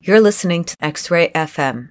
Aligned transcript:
You're 0.00 0.20
listening 0.20 0.62
to 0.64 0.76
X 0.80 1.10
Ray 1.10 1.30
FM, 1.30 1.90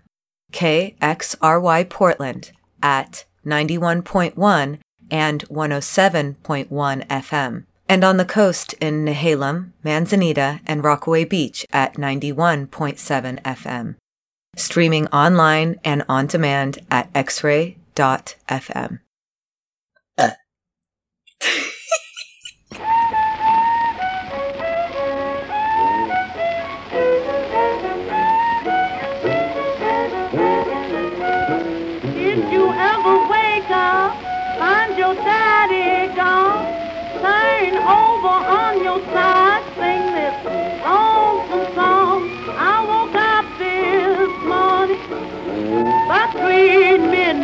KXRY 0.54 1.90
Portland 1.90 2.52
at 2.81 3.26
91.1 3.45 4.79
and 5.12 5.44
107.1 5.49 7.07
FM, 7.07 7.65
and 7.89 8.04
on 8.05 8.17
the 8.17 8.25
coast 8.25 8.73
in 8.79 9.04
Nehalem, 9.04 9.73
Manzanita, 9.83 10.62
and 10.65 10.85
Rockaway 10.85 11.25
Beach 11.25 11.65
at 11.71 11.96
91.7 11.96 13.41
FM. 13.41 13.96
Streaming 14.55 15.08
online 15.08 15.76
and 15.83 16.04
on 16.08 16.28
demand 16.28 16.80
at 16.89 17.12
xray.fm. 17.12 19.00
Did 20.18 20.34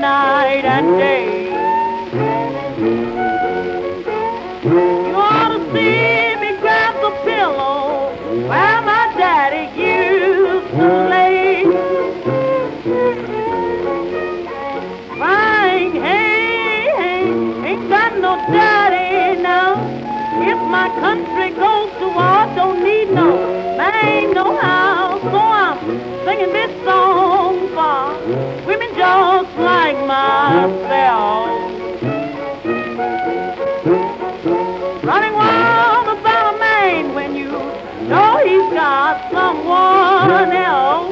midnight 0.04 0.66
and 0.66 0.98
day. 1.00 1.46
You 5.08 5.16
ought 5.16 5.50
to 5.56 5.60
see 5.72 6.36
me 6.42 6.60
grab 6.60 6.96
the 7.02 7.12
pillow 7.24 8.12
where 8.50 8.82
my 8.82 9.14
daddy 9.18 9.66
used 9.80 10.72
to 10.72 10.88
lay. 11.10 11.64
crying, 15.18 15.94
hey, 15.94 16.92
hey, 16.98 17.24
ain't 17.70 17.90
got 17.90 18.20
no 18.20 18.36
daddy 18.52 19.42
now. 19.42 19.72
If 20.52 20.60
my 20.70 20.90
country 21.00 21.52
goes 21.52 21.92
to 22.00 22.08
war, 22.10 22.44
don't 22.58 22.84
need 22.84 23.10
no 23.10 23.38
man, 23.78 24.34
no 24.34 24.58
house. 24.58 25.22
So 25.22 25.40
I'm 25.40 25.80
singing 26.26 26.52
this 26.52 26.73
song 26.84 27.68
for 27.76 28.66
women 28.68 28.90
just 28.96 29.58
like 29.58 29.98
myself. 30.06 31.50
Running 35.04 35.34
wild 35.34 36.08
about 36.18 36.56
a 36.56 36.60
man 36.60 37.14
when 37.14 37.36
you 37.36 37.52
know 38.08 38.38
he's 38.44 38.74
got 38.74 39.32
someone 39.32 40.52
else. 40.52 41.12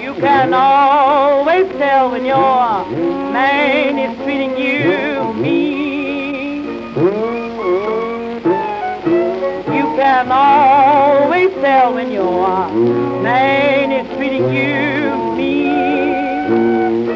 You 0.00 0.14
can 0.14 0.54
always 0.54 1.66
tell 1.78 2.10
when 2.10 2.24
your 2.24 2.86
man 3.32 3.98
is 3.98 4.16
treating 4.24 4.56
you 4.56 5.09
can 10.22 10.32
always 10.32 11.50
tell 11.62 11.94
when 11.94 12.12
your 12.12 12.68
man 13.22 13.90
is 13.90 14.06
treating 14.16 14.52
you 14.52 15.34
mean. 15.34 17.06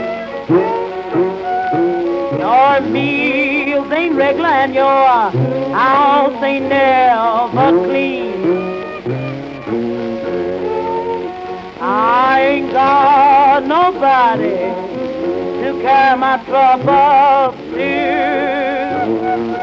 Your 2.41 2.81
meals 2.81 3.93
ain't 3.93 4.15
regular 4.15 4.49
and 4.49 4.75
your 4.75 5.31
house 5.75 6.43
ain't 6.43 6.69
never 6.71 7.73
clean. 7.85 8.43
I 11.83 12.41
ain't 12.41 12.73
got 12.73 13.67
nobody 13.67 14.57
to 15.61 15.79
carry 15.83 16.19
my 16.19 16.43
troubles 16.45 17.55
to. 17.75 19.54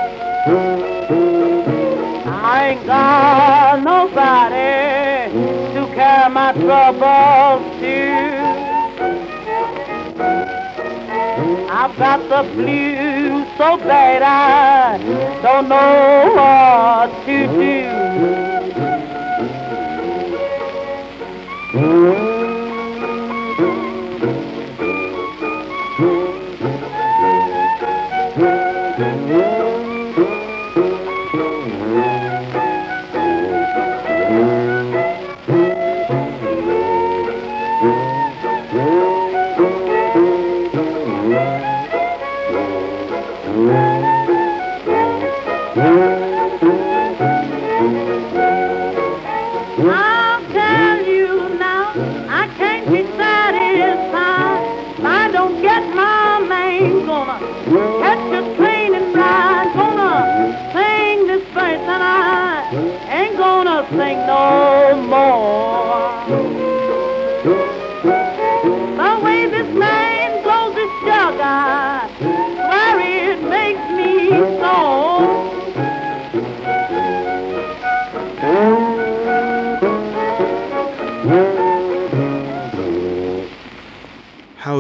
Ain't 2.72 2.86
got 2.86 3.84
nobody 3.84 5.30
to 5.74 5.82
carry 5.94 6.34
my 6.34 6.54
troubles 6.54 7.82
to. 7.82 7.98
I've 11.70 11.98
got 11.98 12.30
the 12.30 12.44
blues 12.54 13.46
so 13.58 13.76
bad 13.76 14.22
I 14.24 14.98
don't 15.42 15.68
know 15.68 16.32
what 16.34 17.26
to 17.26 17.48
do. 21.76 22.31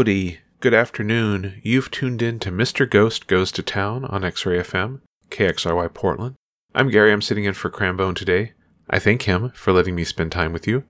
Howdy. 0.02 0.40
Good 0.62 0.74
afternoon. 0.74 1.62
You've 1.62 1.92
tuned 1.92 2.24
in 2.24 2.40
to 2.40 2.52
Mr. 2.52 2.90
Ghost 2.90 3.28
Goes 3.28 3.52
to 3.52 3.62
Town 3.62 4.04
on 4.06 4.24
X-Ray 4.24 4.58
FM, 4.58 5.02
KXRY 5.30 5.94
Portland. 5.94 6.34
I'm 6.74 6.90
Gary. 6.90 7.12
I'm 7.12 7.22
sitting 7.22 7.44
in 7.44 7.54
for 7.54 7.70
Crambone 7.70 8.16
today. 8.16 8.54
I 8.90 8.98
thank 8.98 9.22
him 9.22 9.52
for 9.52 9.72
letting 9.72 9.94
me 9.94 10.04
spend 10.04 10.32
time 10.32 10.54
with 10.54 10.66
you. 10.66 10.86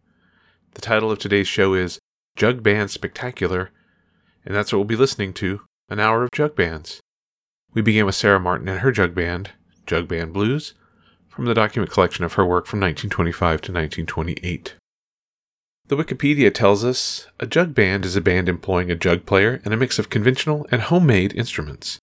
The 0.75 0.81
title 0.81 1.11
of 1.11 1.19
today's 1.19 1.49
show 1.49 1.73
is 1.73 1.99
Jug 2.37 2.63
Band 2.63 2.89
Spectacular, 2.89 3.71
and 4.45 4.55
that's 4.55 4.71
what 4.71 4.77
we'll 4.77 4.85
be 4.85 4.95
listening 4.95 5.33
to, 5.33 5.59
an 5.89 5.99
hour 5.99 6.23
of 6.23 6.31
jug 6.31 6.55
bands. 6.55 7.01
We 7.73 7.81
begin 7.81 8.05
with 8.05 8.15
Sara 8.15 8.39
Martin 8.39 8.69
and 8.69 8.79
her 8.79 8.93
jug 8.93 9.13
band, 9.13 9.49
Jug 9.85 10.07
Band 10.07 10.31
Blues, 10.31 10.73
from 11.27 11.43
the 11.43 11.53
document 11.53 11.91
collection 11.91 12.23
of 12.23 12.35
her 12.35 12.45
work 12.45 12.65
from 12.65 12.79
1925 12.79 13.39
to 13.39 13.73
1928. 13.73 14.75
The 15.91 15.97
Wikipedia 15.97 16.53
tells 16.53 16.85
us 16.85 17.27
a 17.37 17.45
jug 17.45 17.75
band 17.75 18.05
is 18.05 18.15
a 18.15 18.21
band 18.21 18.47
employing 18.47 18.89
a 18.89 18.95
jug 18.95 19.25
player 19.25 19.59
and 19.65 19.73
a 19.73 19.77
mix 19.77 19.99
of 19.99 20.09
conventional 20.09 20.65
and 20.71 20.83
homemade 20.83 21.33
instruments. 21.35 21.99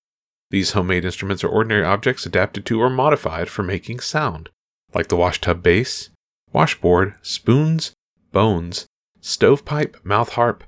These 0.51 0.73
homemade 0.73 1.07
instruments 1.07 1.43
are 1.43 1.49
ordinary 1.49 1.85
objects 1.85 2.27
adapted 2.27 2.67
to 2.67 2.83
or 2.83 2.91
modified 2.91 3.49
for 3.49 3.63
making 3.63 4.01
sound, 4.01 4.51
like 4.93 5.09
the 5.09 5.17
washtub 5.17 5.63
bass, 5.63 6.11
washboard, 6.53 7.15
spoons, 7.23 7.95
bones, 8.31 8.85
stovepipe, 9.23 9.97
mouth 10.05 10.33
harp, 10.35 10.65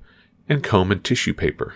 and 0.49 0.65
comb 0.65 0.91
and 0.91 1.05
tissue 1.05 1.35
paper. 1.35 1.75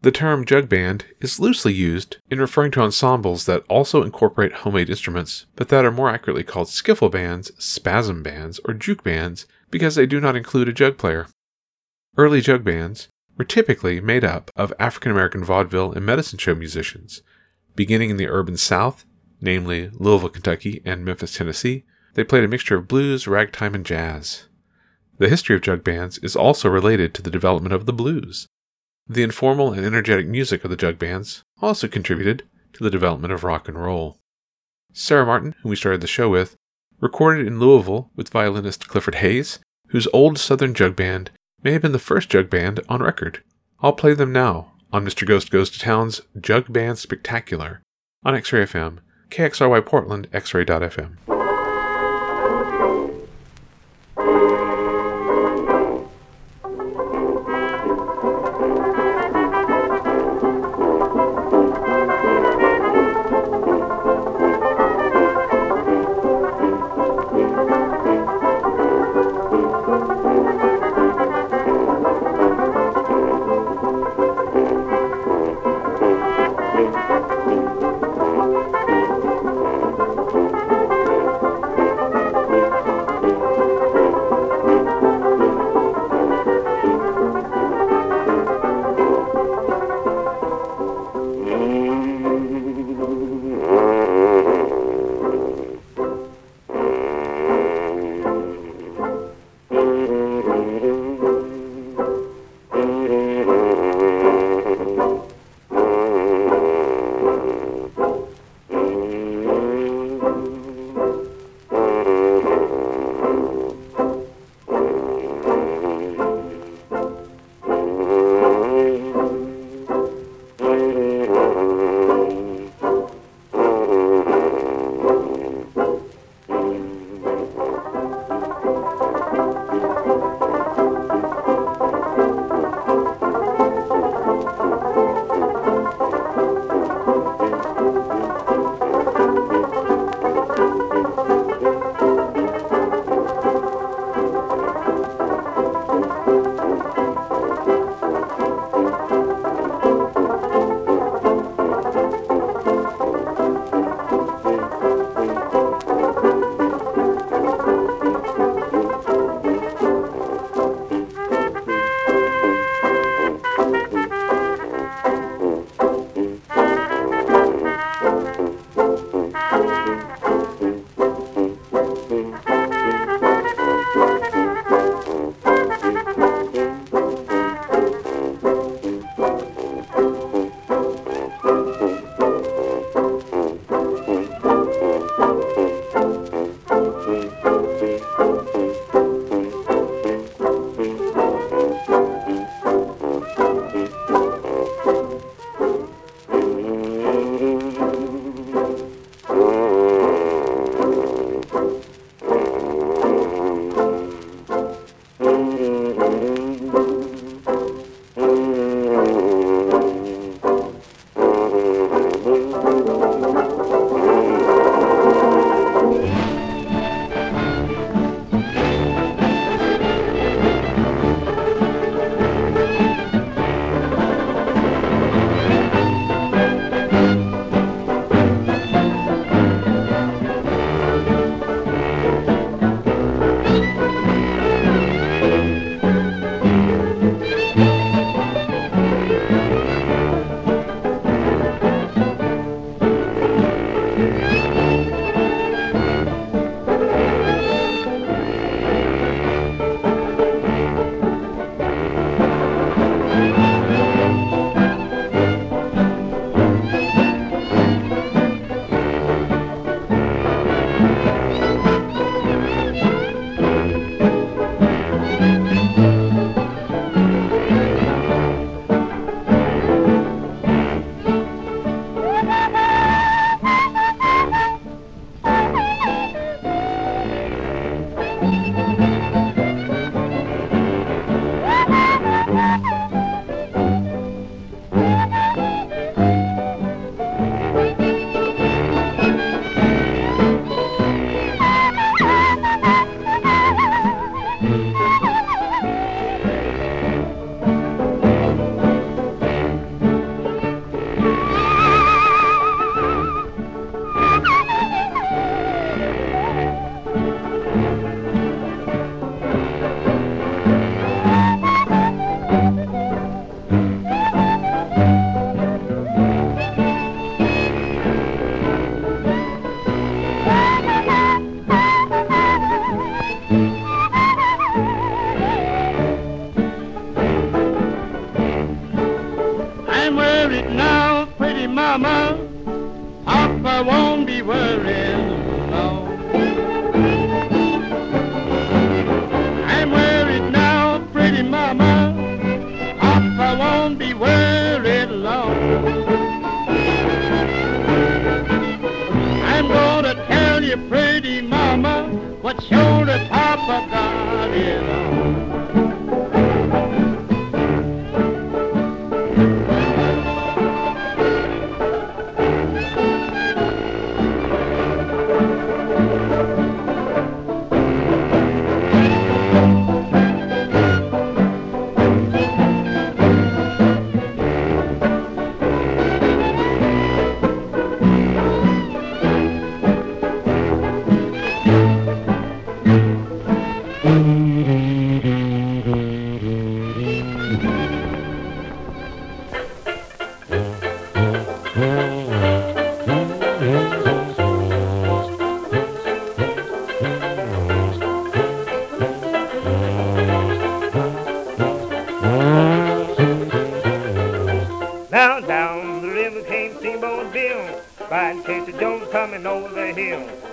The 0.00 0.10
term 0.10 0.46
jug 0.46 0.70
band 0.70 1.04
is 1.20 1.38
loosely 1.38 1.74
used 1.74 2.16
in 2.30 2.40
referring 2.40 2.70
to 2.70 2.80
ensembles 2.80 3.44
that 3.44 3.64
also 3.68 4.02
incorporate 4.02 4.52
homemade 4.52 4.88
instruments, 4.88 5.44
but 5.56 5.68
that 5.68 5.84
are 5.84 5.92
more 5.92 6.08
accurately 6.08 6.42
called 6.42 6.68
skiffle 6.68 7.12
bands, 7.12 7.52
spasm 7.62 8.22
bands, 8.22 8.60
or 8.64 8.72
juke 8.72 9.04
bands 9.04 9.44
because 9.70 9.94
they 9.94 10.06
do 10.06 10.20
not 10.20 10.36
include 10.36 10.68
a 10.68 10.72
jug 10.72 10.98
player. 10.98 11.26
Early 12.16 12.40
jug 12.40 12.64
bands 12.64 13.08
were 13.36 13.44
typically 13.44 14.00
made 14.00 14.24
up 14.24 14.50
of 14.56 14.72
African 14.78 15.12
American 15.12 15.44
vaudeville 15.44 15.92
and 15.92 16.04
medicine 16.04 16.38
show 16.38 16.54
musicians. 16.54 17.22
Beginning 17.76 18.10
in 18.10 18.16
the 18.16 18.28
urban 18.28 18.56
South, 18.56 19.04
namely 19.40 19.90
Louisville, 19.94 20.28
Kentucky, 20.28 20.82
and 20.84 21.04
Memphis, 21.04 21.36
Tennessee, 21.36 21.84
they 22.14 22.24
played 22.24 22.44
a 22.44 22.48
mixture 22.48 22.76
of 22.76 22.88
blues, 22.88 23.26
ragtime, 23.26 23.74
and 23.74 23.86
jazz. 23.86 24.48
The 25.18 25.28
history 25.28 25.54
of 25.54 25.62
jug 25.62 25.84
bands 25.84 26.18
is 26.18 26.34
also 26.34 26.68
related 26.68 27.14
to 27.14 27.22
the 27.22 27.30
development 27.30 27.72
of 27.72 27.86
the 27.86 27.92
blues. 27.92 28.46
The 29.08 29.22
informal 29.22 29.72
and 29.72 29.84
energetic 29.84 30.26
music 30.26 30.64
of 30.64 30.70
the 30.70 30.76
jug 30.76 30.98
bands 30.98 31.42
also 31.60 31.88
contributed 31.88 32.44
to 32.72 32.84
the 32.84 32.90
development 32.90 33.32
of 33.32 33.44
rock 33.44 33.68
and 33.68 33.76
roll. 33.76 34.18
Sara 34.92 35.26
Martin, 35.26 35.54
whom 35.62 35.70
we 35.70 35.76
started 35.76 36.00
the 36.00 36.06
show 36.06 36.28
with, 36.28 36.56
recorded 37.00 37.46
in 37.46 37.58
Louisville 37.58 38.10
with 38.16 38.28
violinist 38.28 38.88
Clifford 38.88 39.16
Hayes, 39.16 39.58
whose 39.88 40.08
old 40.12 40.38
Southern 40.38 40.74
Jug 40.74 40.96
Band 40.96 41.30
may 41.62 41.72
have 41.72 41.82
been 41.82 41.92
the 41.92 41.98
first 41.98 42.28
jug 42.28 42.48
band 42.48 42.80
on 42.88 43.02
record. 43.02 43.42
I'll 43.80 43.92
play 43.92 44.14
them 44.14 44.32
now 44.32 44.72
on 44.92 45.04
Mr. 45.04 45.26
Ghost 45.26 45.50
Goes 45.50 45.70
to 45.70 45.78
Town's 45.78 46.20
Jug 46.40 46.72
Band 46.72 46.98
Spectacular 46.98 47.82
on 48.24 48.34
X-Ray 48.34 48.64
FM, 48.64 48.98
KXRY 49.30 49.84
Portland, 49.86 50.28
X-Ray.fm. 50.32 51.39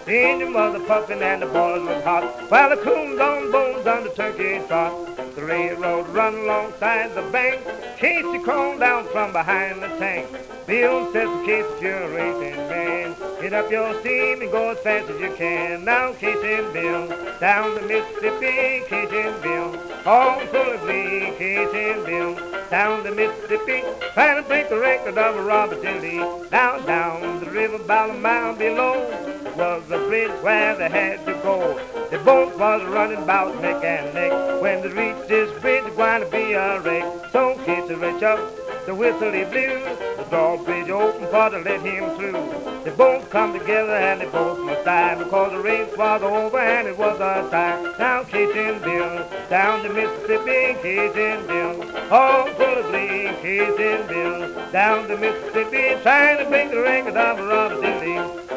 The 0.08 0.18
engine 0.18 0.54
was 0.54 0.74
a 0.74 0.80
puffin' 0.80 1.22
and 1.22 1.42
the 1.42 1.48
boys 1.48 1.84
was 1.84 2.02
hot, 2.06 2.24
while 2.50 2.70
the 2.70 2.78
coons 2.78 3.20
on 3.20 3.52
bones 3.52 3.86
on 3.86 4.06
the 4.06 4.10
turkey 4.12 4.66
trot. 4.66 4.94
The 5.36 5.44
railroad 5.44 6.08
run 6.08 6.34
alongside 6.34 7.14
the 7.14 7.24
bank, 7.24 7.60
Casey 7.98 8.40
crawled 8.40 8.80
down 8.80 9.04
from 9.08 9.34
behind 9.34 9.84
the 9.84 9.90
tank. 10.00 10.30
Bill 10.66 11.12
says 11.12 11.28
to 11.28 11.46
Casey, 11.46 11.84
you're 11.84 12.04
a 12.04 12.10
racing 12.10 12.56
man. 12.70 13.16
Get 13.42 13.52
up 13.52 13.70
your 13.70 14.00
steam 14.00 14.42
and 14.42 14.50
go 14.50 14.70
as 14.70 14.80
fast 14.80 15.10
as 15.10 15.20
you 15.20 15.36
can. 15.36 15.84
Now 15.84 16.14
Casey 16.14 16.54
and 16.54 16.72
Bill, 16.72 17.10
down 17.42 17.76
the 17.76 17.82
Mississippi, 17.82 18.84
Casey 18.88 19.20
and 19.20 19.44
Bill, 19.44 19.78
all 20.06 20.40
full 20.40 20.72
of 20.72 20.80
glee, 20.84 21.34
Casey 21.38 21.92
and 21.92 22.06
Bill, 22.06 22.36
down 22.70 23.04
the 23.04 23.12
Mississippi, 23.12 23.84
trying 24.14 24.42
to 24.42 24.48
break 24.48 24.70
the 24.70 24.80
record 24.80 25.18
of 25.18 25.46
Robert 25.46 25.84
E. 25.84 26.00
Lee. 26.00 26.50
Down, 26.50 26.86
down 26.86 27.42
the 27.42 27.52
river, 27.52 27.76
about 27.76 28.12
a 28.12 28.14
mile 28.14 28.56
below, 28.56 29.27
was 29.58 29.84
the 29.88 29.98
bridge 29.98 30.32
where 30.44 30.76
they 30.76 30.90
had 30.90 31.26
to 31.26 31.34
go. 31.42 31.80
The 32.12 32.20
boat 32.20 32.58
was 32.58 32.84
running 32.86 33.18
about 33.18 33.60
neck 33.62 33.84
and 33.84 34.14
neck. 34.14 34.62
When 34.62 34.82
they 34.82 34.90
reached 34.90 35.28
this 35.28 35.52
bridge, 35.60 35.84
it's 35.86 35.96
going 35.96 36.24
to 36.24 36.30
be 36.30 36.54
a 36.54 36.80
wreck. 36.82 37.32
So 37.32 37.58
Casey 37.66 37.96
reached 37.96 38.24
up, 38.24 38.40
the 38.86 38.94
whistle 38.94 39.32
he 39.32 39.44
blew, 39.46 39.80
the 40.18 40.26
drawbridge 40.30 40.90
opened 40.90 41.28
for 41.28 41.50
to 41.50 41.60
let 41.60 41.82
him 41.82 42.16
through. 42.18 42.84
They 42.84 42.92
both 42.92 43.30
come 43.30 43.58
together 43.58 43.94
and 43.94 44.22
they 44.22 44.28
both 44.28 44.60
must 44.60 44.86
die 44.86 45.16
because 45.16 45.52
the 45.52 45.60
race 45.60 45.98
was 45.98 46.22
over 46.22 46.60
and 46.60 46.88
it 46.88 46.98
was 46.98 47.20
a 47.20 47.50
tie. 47.50 47.96
Now 48.00 48.24
Bill, 48.24 49.28
down 49.50 49.84
the 49.84 49.90
Mississippi, 49.90 50.82
Bill, 50.82 52.12
all 52.12 52.48
full 52.54 52.78
of 52.78 52.86
glee, 52.92 53.32
Bill, 53.42 54.72
down 54.72 55.08
the 55.08 55.18
Mississippi, 55.18 56.02
trying 56.04 56.38
to 56.38 56.46
break 56.50 56.70
the 56.72 56.80
record 56.80 57.18
of 57.18 57.40
Robert 57.40 58.04
E. 58.04 58.57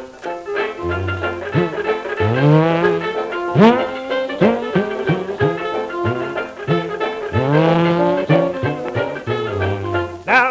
Now 2.40 2.46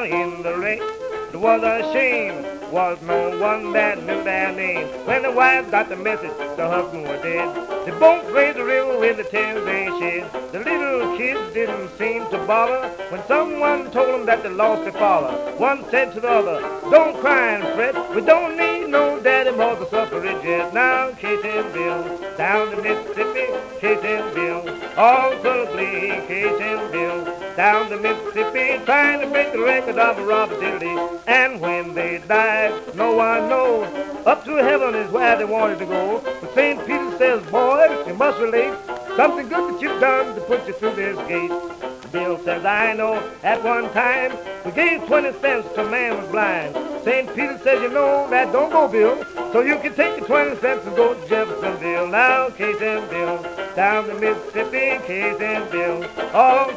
in 0.03 0.43
the 0.43 0.55
race, 0.59 0.83
there 1.31 1.39
was 1.39 1.63
a 1.63 1.81
shame, 1.91 2.45
was 2.71 3.01
no 3.01 3.37
one 3.39 3.73
that 3.73 4.03
knew 4.03 4.23
their 4.23 4.51
name. 4.53 4.87
When 5.05 5.23
the 5.23 5.31
wife 5.31 5.69
got 5.71 5.89
the 5.89 5.95
message, 5.95 6.35
the 6.55 6.67
husband 6.67 7.03
was 7.03 7.21
dead. 7.21 7.69
They 7.85 7.91
both 7.99 8.29
raised 8.31 8.57
the 8.57 8.63
river 8.63 8.99
with 8.99 9.17
the 9.17 9.23
tears 9.23 9.63
they 9.65 9.85
shed. 9.99 10.51
The 10.51 10.59
little 10.59 11.17
kids 11.17 11.53
didn't 11.53 11.89
seem 11.97 12.29
to 12.29 12.37
bother 12.45 12.87
when 13.09 13.23
someone 13.25 13.91
told 13.91 14.13
them 14.13 14.25
that 14.25 14.43
they 14.43 14.49
lost 14.49 14.83
their 14.83 14.93
father. 14.93 15.35
One 15.57 15.83
said 15.89 16.13
to 16.13 16.19
the 16.19 16.29
other, 16.29 16.61
don't 16.89 17.19
cry 17.19 17.53
and 17.53 17.63
fret, 17.75 18.15
we 18.15 18.21
don't 18.21 18.57
need 18.57 18.87
no 18.87 19.19
daddy 19.19 19.51
more 19.51 19.75
to 19.75 19.89
suffrage 19.89 20.43
yet. 20.43 20.73
Now 20.73 21.09
and 21.09 21.73
Bill, 21.73 22.19
down 22.37 22.71
the 22.71 22.81
Mississippi, 22.81 23.51
and 23.81 24.35
Bill, 24.35 24.59
all 24.97 25.31
the 25.41 25.69
glee, 25.71 26.11
and 26.11 26.91
Bill, 26.91 27.28
down 27.59 27.89
the 27.89 27.97
Mississippi, 27.97 28.81
trying 28.85 29.19
to 29.19 29.27
break 29.27 29.51
the 29.51 29.59
record 29.59 29.97
of 29.97 30.17
Robert. 30.25 30.79
Lee. 30.79 31.19
And 31.27 31.59
when 31.59 31.93
they 31.93 32.23
died, 32.25 32.71
no 32.95 33.11
one 33.17 33.49
knows. 33.49 33.85
Up 34.25 34.45
to 34.45 34.55
heaven 34.55 34.95
is 34.95 35.11
where 35.11 35.37
they 35.37 35.43
wanted 35.43 35.79
to 35.79 35.85
go. 35.85 36.21
But 36.39 36.55
St. 36.55 36.79
Peter 36.87 37.17
says, 37.17 37.45
boys, 37.51 38.07
you 38.07 38.13
must 38.13 38.39
relate 38.39 38.73
something 39.17 39.49
good 39.49 39.73
that 39.73 39.81
you've 39.81 39.99
done 39.99 40.35
to 40.35 40.41
put 40.41 40.65
you 40.67 40.73
through 40.73 40.95
this 40.95 41.17
gate. 41.27 41.78
Bill 42.11 42.37
says, 42.43 42.65
I 42.65 42.93
know 42.93 43.15
at 43.43 43.63
one 43.63 43.91
time 43.93 44.31
we 44.65 44.71
gave 44.71 45.05
20 45.05 45.33
cents 45.39 45.73
to 45.73 45.85
a 45.85 45.89
man 45.89 46.17
was 46.17 46.29
blind. 46.29 46.75
St. 47.03 47.27
Peter 47.35 47.57
says, 47.59 47.81
you 47.81 47.89
know 47.89 48.29
that 48.29 48.51
don't 48.51 48.71
go, 48.71 48.87
Bill. 48.87 49.23
So 49.51 49.61
you 49.61 49.77
can 49.79 49.93
take 49.95 50.19
the 50.19 50.25
20 50.25 50.55
cents 50.57 50.85
and 50.85 50.95
go 50.95 51.13
to 51.13 51.29
Jeffersonville. 51.29 52.07
Now, 52.07 52.49
Casey 52.49 52.79
Bill, 52.79 53.41
down 53.75 54.07
the 54.07 54.15
Mississippi, 54.15 55.05
Casey 55.05 55.71
Bill, 55.71 56.03
all 56.33 56.69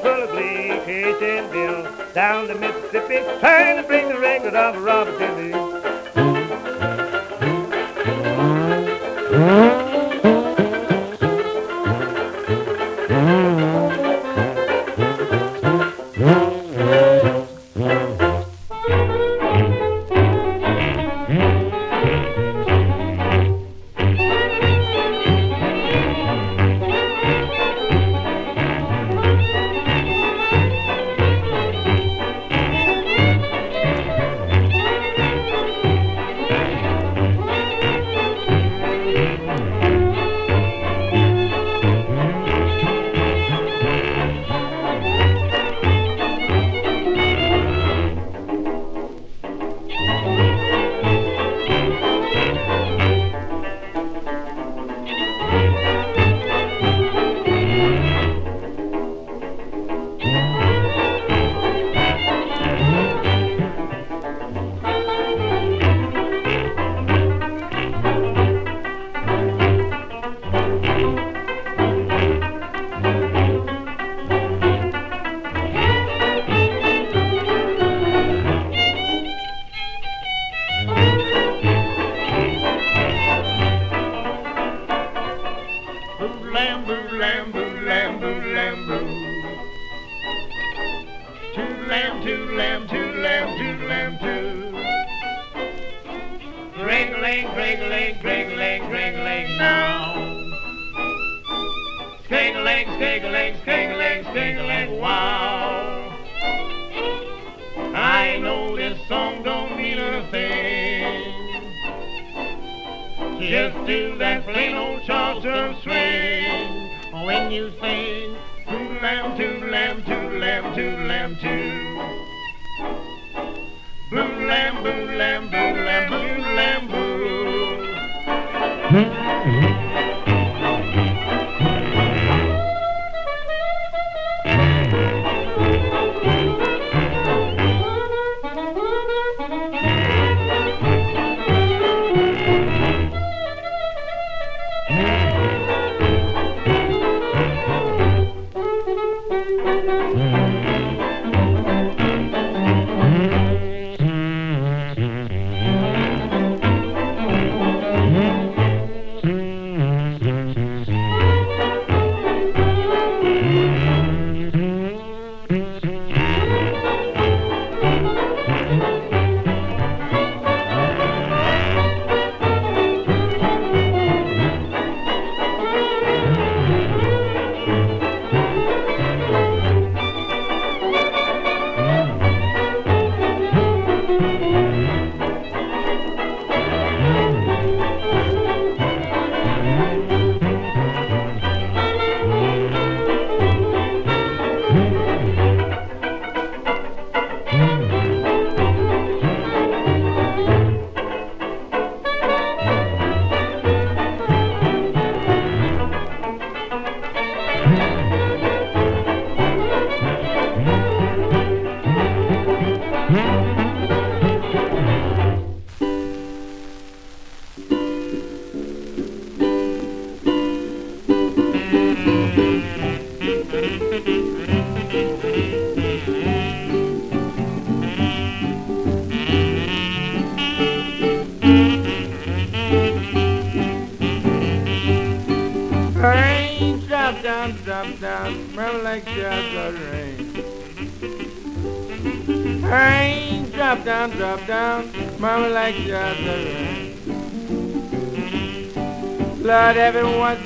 Casey 0.84 1.48
Bill, 1.50 2.12
down 2.14 2.48
the 2.48 2.54
Mississippi, 2.54 3.18
trying 3.40 3.76
to 3.76 3.82
bring 3.82 4.08
the 4.08 4.18
record 4.18 4.54
of 4.54 4.82
Robert. 4.82 5.18
Lee. 5.38 5.71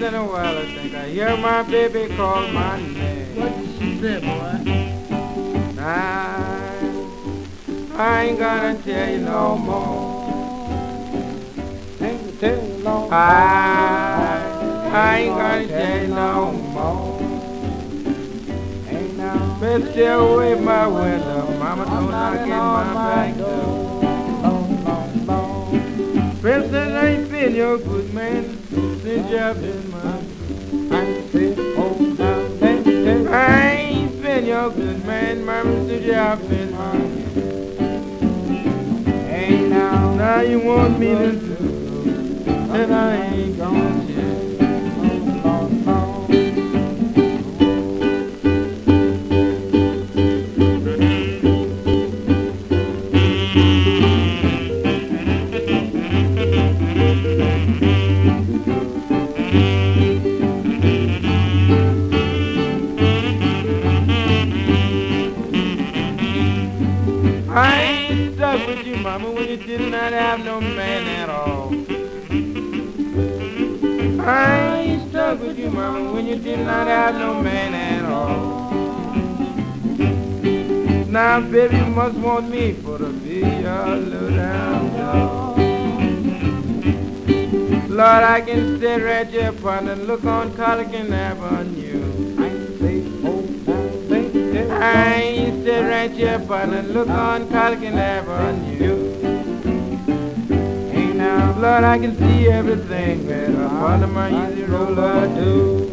Once 0.01 0.15
in 0.15 0.15
a 0.15 0.25
while 0.25 0.59
I 0.59 0.67
think 0.67 0.95
I 0.95 1.09
hear 1.09 1.37
my 1.39 1.63
baby 1.63 2.15
call 2.17 2.49
my 2.49 2.81
name. 2.81 3.37
What 3.37 3.57
did 3.57 3.79
she 3.79 3.99
say, 3.99 4.21
boy? 4.21 4.61
I, 5.81 6.77
I 7.95 8.25
ain't 8.25 8.39
gonna 8.39 8.79
tell 8.83 9.11
you 9.11 9.19
no 9.19 9.57
more. 9.57 10.27
Ain't 12.01 12.41
tell 12.41 12.69
you 12.69 12.85
no 12.85 13.09
I, 13.11 14.91
I 14.93 15.19
ain't 15.19 15.37
gonna 15.37 15.67
tell 15.67 16.03
you 16.03 16.09
no 16.09 16.53
more. 16.53 17.21
Ain't 18.89 19.17
now. 19.17 19.59
Been 19.61 19.83
still 19.93 20.35
away 20.35 20.61
my 20.61 20.87
window. 20.87 21.59
Mama 21.59 21.85
don't 21.87 22.11
knock 22.11 22.41
in 22.41 22.49
my 22.49 22.95
back 22.95 23.39
door. 23.39 23.87
I 27.07 27.09
ain't 27.09 27.31
been 27.31 27.55
your 27.55 27.79
good 27.79 28.13
man 28.15 28.57
since 29.07 29.31
you've 29.31 29.61
been 29.61 29.86
I 33.37 33.71
ain't 33.73 34.23
been 34.23 34.47
your 34.47 34.71
good 34.71 35.05
man, 35.05 35.45
mama, 35.45 35.87
since 35.87 36.07
you've 36.07 36.49
been 36.49 36.73
mine. 36.73 37.13
Ain't 39.29 39.69
now. 39.69 40.15
Now 40.15 40.41
you 40.41 40.61
want 40.61 40.99
me 40.99 41.09
to 41.09 41.33
do, 41.33 41.57
and 42.73 42.95
I 42.95 43.17
ain't 43.27 43.59
gonna 43.59 44.06
baby, 81.57 81.77
you 81.79 81.87
must 81.87 82.19
want 82.19 82.51
me 82.51 82.75
for 82.75 82.99
to 82.99 83.09
be 83.25 83.39
your 83.39 83.87
low 83.97 84.29
down 84.29 84.95
dog. 84.95 85.59
Lord, 87.89 88.25
I 88.37 88.43
can 88.43 88.79
sit 88.79 89.03
right 89.03 89.27
here 89.27 89.49
upon 89.49 89.89
and 89.89 90.07
look 90.07 90.25
on 90.27 90.51
Colligan 90.51 91.11
Avenue. 91.13 92.37
I 94.71 95.15
oh, 95.15 95.23
ain't 95.23 95.65
sit 95.65 95.81
right 95.81 96.11
here 96.11 96.35
upon 96.35 96.75
and 96.75 96.93
look 96.93 97.09
on 97.09 97.47
Colligan 97.49 97.95
Avenue. 97.95 99.05
Lord, 101.57 101.85
I 101.85 101.99
can 101.99 102.15
see 102.19 102.49
everything 102.49 103.27
that 103.29 103.49
upon 103.49 104.13
my 104.13 104.29
easy 104.51 104.65
roller 104.65 105.27
do. 105.35 105.86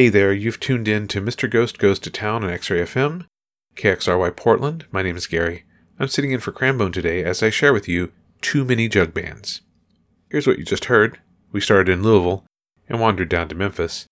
Hey 0.00 0.08
there, 0.08 0.32
you've 0.32 0.58
tuned 0.58 0.88
in 0.88 1.08
to 1.08 1.20
Mr. 1.20 1.46
Ghost 1.46 1.78
Goes 1.78 1.98
to 1.98 2.10
Town 2.10 2.42
on 2.42 2.48
X-Ray 2.48 2.80
FM, 2.80 3.26
KXRY 3.76 4.34
Portland. 4.34 4.86
My 4.90 5.02
name 5.02 5.14
is 5.14 5.26
Gary. 5.26 5.64
I'm 5.98 6.08
sitting 6.08 6.30
in 6.30 6.40
for 6.40 6.52
Crambone 6.52 6.94
today 6.94 7.22
as 7.22 7.42
I 7.42 7.50
share 7.50 7.74
with 7.74 7.86
you 7.86 8.10
too 8.40 8.64
many 8.64 8.88
jug 8.88 9.12
bands. 9.12 9.60
Here's 10.30 10.46
what 10.46 10.58
you 10.58 10.64
just 10.64 10.86
heard. 10.86 11.20
We 11.52 11.60
started 11.60 11.92
in 11.92 12.02
Louisville 12.02 12.46
and 12.88 12.98
wandered 12.98 13.28
down 13.28 13.50
to 13.50 13.54
Memphis. 13.54 14.06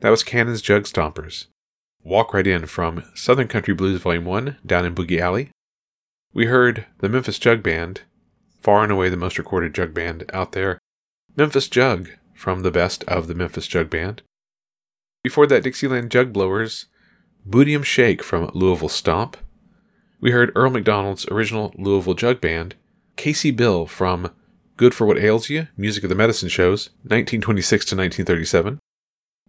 That 0.00 0.10
was 0.10 0.22
Cannon's 0.22 0.60
Jug 0.60 0.82
Stompers. 0.82 1.46
Walk 2.04 2.34
Right 2.34 2.46
In 2.46 2.66
from 2.66 3.02
Southern 3.14 3.48
Country 3.48 3.72
Blues 3.72 4.02
Volume 4.02 4.26
1 4.26 4.58
down 4.66 4.84
in 4.84 4.94
Boogie 4.94 5.18
Alley. 5.18 5.48
We 6.34 6.44
heard 6.44 6.84
the 6.98 7.08
Memphis 7.08 7.38
Jug 7.38 7.62
Band, 7.62 8.02
far 8.60 8.82
and 8.82 8.92
away 8.92 9.08
the 9.08 9.16
most 9.16 9.38
recorded 9.38 9.74
jug 9.74 9.94
band 9.94 10.30
out 10.34 10.52
there, 10.52 10.78
Memphis 11.36 11.68
Jug 11.68 12.10
from 12.34 12.60
the 12.60 12.70
best 12.70 13.02
of 13.04 13.28
the 13.28 13.34
Memphis 13.34 13.66
Jug 13.66 13.88
Band. 13.88 14.20
Before 15.26 15.48
that, 15.48 15.64
Dixieland 15.64 16.12
Jug 16.12 16.32
Blowers, 16.32 16.84
Boodie-Am 17.44 17.82
Shake 17.82 18.22
from 18.22 18.48
Louisville 18.54 18.88
Stomp. 18.88 19.36
We 20.20 20.30
heard 20.30 20.52
Earl 20.54 20.70
McDonald's 20.70 21.26
original 21.26 21.74
Louisville 21.76 22.14
Jug 22.14 22.40
Band, 22.40 22.76
Casey 23.16 23.50
Bill 23.50 23.86
from 23.86 24.30
Good 24.76 24.94
for 24.94 25.04
What 25.04 25.18
Ails 25.18 25.50
You, 25.50 25.66
Music 25.76 26.04
of 26.04 26.10
the 26.10 26.14
Medicine 26.14 26.48
Shows, 26.48 26.90
1926 27.02 27.86
to 27.86 27.96
1937. 27.96 28.78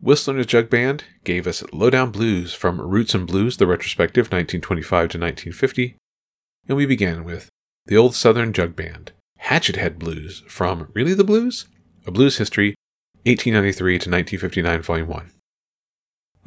Whistler 0.01 0.31
and 0.31 0.39
his 0.39 0.47
Jug 0.47 0.67
Band 0.71 1.03
gave 1.23 1.45
us 1.45 1.63
Lowdown 1.71 2.09
Blues 2.09 2.55
from 2.55 2.81
Roots 2.81 3.13
and 3.13 3.27
Blues, 3.27 3.57
the 3.57 3.67
retrospective, 3.67 4.31
1925 4.31 4.89
to 4.89 5.03
1950. 5.19 5.95
And 6.67 6.75
we 6.75 6.87
began 6.87 7.23
with 7.23 7.49
the 7.85 7.97
Old 7.97 8.15
Southern 8.15 8.51
Jug 8.51 8.75
Band, 8.75 9.11
Hatchet 9.37 9.75
Head 9.75 9.99
Blues 9.99 10.41
from 10.47 10.89
Really 10.95 11.13
the 11.13 11.23
Blues? 11.23 11.67
A 12.07 12.09
Blues 12.09 12.39
History, 12.39 12.73
1893 13.25 13.91
to 13.91 14.09
1959, 14.09 14.81
Volume 14.81 15.07
1. 15.09 15.31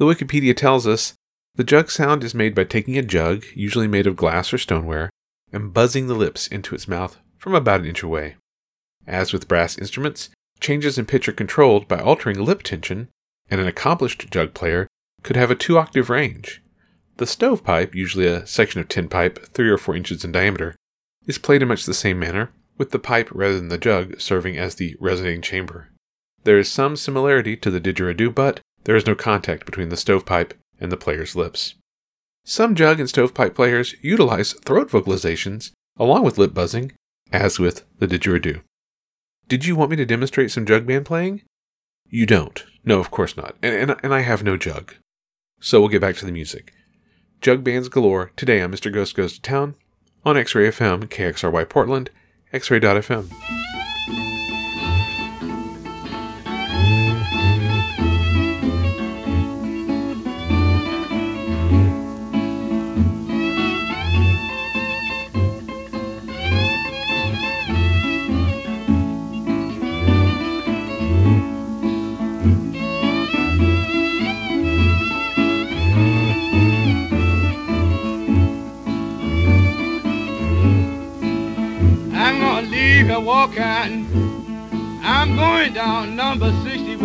The 0.01 0.07
Wikipedia 0.07 0.57
tells 0.57 0.87
us 0.87 1.13
the 1.53 1.63
jug 1.63 1.91
sound 1.91 2.23
is 2.23 2.33
made 2.33 2.55
by 2.55 2.63
taking 2.63 2.97
a 2.97 3.03
jug, 3.03 3.43
usually 3.53 3.87
made 3.87 4.07
of 4.07 4.15
glass 4.15 4.51
or 4.51 4.57
stoneware, 4.57 5.11
and 5.53 5.75
buzzing 5.75 6.07
the 6.07 6.15
lips 6.15 6.47
into 6.47 6.73
its 6.73 6.87
mouth 6.87 7.19
from 7.37 7.53
about 7.53 7.81
an 7.81 7.85
inch 7.85 8.01
away. 8.01 8.37
As 9.05 9.31
with 9.31 9.47
brass 9.47 9.77
instruments, 9.77 10.31
changes 10.59 10.97
in 10.97 11.05
pitch 11.05 11.29
are 11.29 11.33
controlled 11.33 11.87
by 11.87 11.99
altering 11.99 12.43
lip 12.43 12.63
tension, 12.63 13.09
and 13.47 13.61
an 13.61 13.67
accomplished 13.67 14.31
jug 14.31 14.55
player 14.55 14.87
could 15.21 15.35
have 15.35 15.51
a 15.51 15.55
two 15.55 15.77
octave 15.77 16.09
range. 16.09 16.63
The 17.17 17.27
stovepipe, 17.27 17.93
usually 17.93 18.25
a 18.25 18.47
section 18.47 18.81
of 18.81 18.87
tin 18.87 19.07
pipe 19.07 19.53
three 19.53 19.69
or 19.69 19.77
four 19.77 19.95
inches 19.95 20.25
in 20.25 20.31
diameter, 20.31 20.75
is 21.27 21.37
played 21.37 21.61
in 21.61 21.67
much 21.67 21.85
the 21.85 21.93
same 21.93 22.17
manner, 22.17 22.49
with 22.75 22.89
the 22.89 22.97
pipe 22.97 23.29
rather 23.31 23.57
than 23.57 23.69
the 23.69 23.77
jug 23.77 24.19
serving 24.19 24.57
as 24.57 24.73
the 24.73 24.97
resonating 24.99 25.43
chamber. 25.43 25.89
There 26.43 26.57
is 26.57 26.71
some 26.71 26.95
similarity 26.95 27.55
to 27.57 27.69
the 27.69 27.79
didgeridoo, 27.79 28.33
but 28.33 28.61
there 28.83 28.95
is 28.95 29.05
no 29.05 29.15
contact 29.15 29.65
between 29.65 29.89
the 29.89 29.97
stovepipe 29.97 30.53
and 30.79 30.91
the 30.91 30.97
player's 30.97 31.35
lips. 31.35 31.75
Some 32.43 32.75
jug 32.75 32.99
and 32.99 33.07
stovepipe 33.07 33.53
players 33.53 33.95
utilize 34.01 34.53
throat 34.53 34.89
vocalizations 34.89 35.71
along 35.97 36.23
with 36.23 36.37
lip 36.37 36.53
buzzing, 36.53 36.91
as 37.31 37.59
with 37.59 37.85
the 37.99 38.07
didgeridoo. 38.07 38.61
Did 39.47 39.65
you 39.65 39.75
want 39.75 39.91
me 39.91 39.97
to 39.97 40.05
demonstrate 40.05 40.51
some 40.51 40.65
jug 40.65 40.87
band 40.87 41.05
playing? 41.05 41.41
You 42.07 42.25
don't. 42.25 42.63
No, 42.83 42.99
of 42.99 43.11
course 43.11 43.37
not. 43.37 43.55
And, 43.61 43.75
and, 43.75 43.99
and 44.03 44.13
I 44.13 44.21
have 44.21 44.43
no 44.43 44.57
jug. 44.57 44.95
So 45.59 45.79
we'll 45.79 45.89
get 45.89 46.01
back 46.01 46.15
to 46.17 46.25
the 46.25 46.31
music. 46.31 46.73
Jug 47.41 47.63
bands 47.63 47.89
galore 47.89 48.31
today 48.35 48.61
on 48.61 48.71
Mr. 48.71 48.91
Ghost 48.91 49.15
Goes 49.15 49.33
to 49.33 49.41
Town 49.41 49.75
on 50.25 50.37
X 50.37 50.55
Ray 50.55 50.69
FM, 50.69 51.05
KXRY 51.05 51.69
Portland, 51.69 52.09
xray.fm. 52.53 53.60
walking. 83.31 83.93
I'm 85.01 85.37
going 85.37 85.71
down 85.73 86.17
number 86.17 86.51
61. 86.63 86.99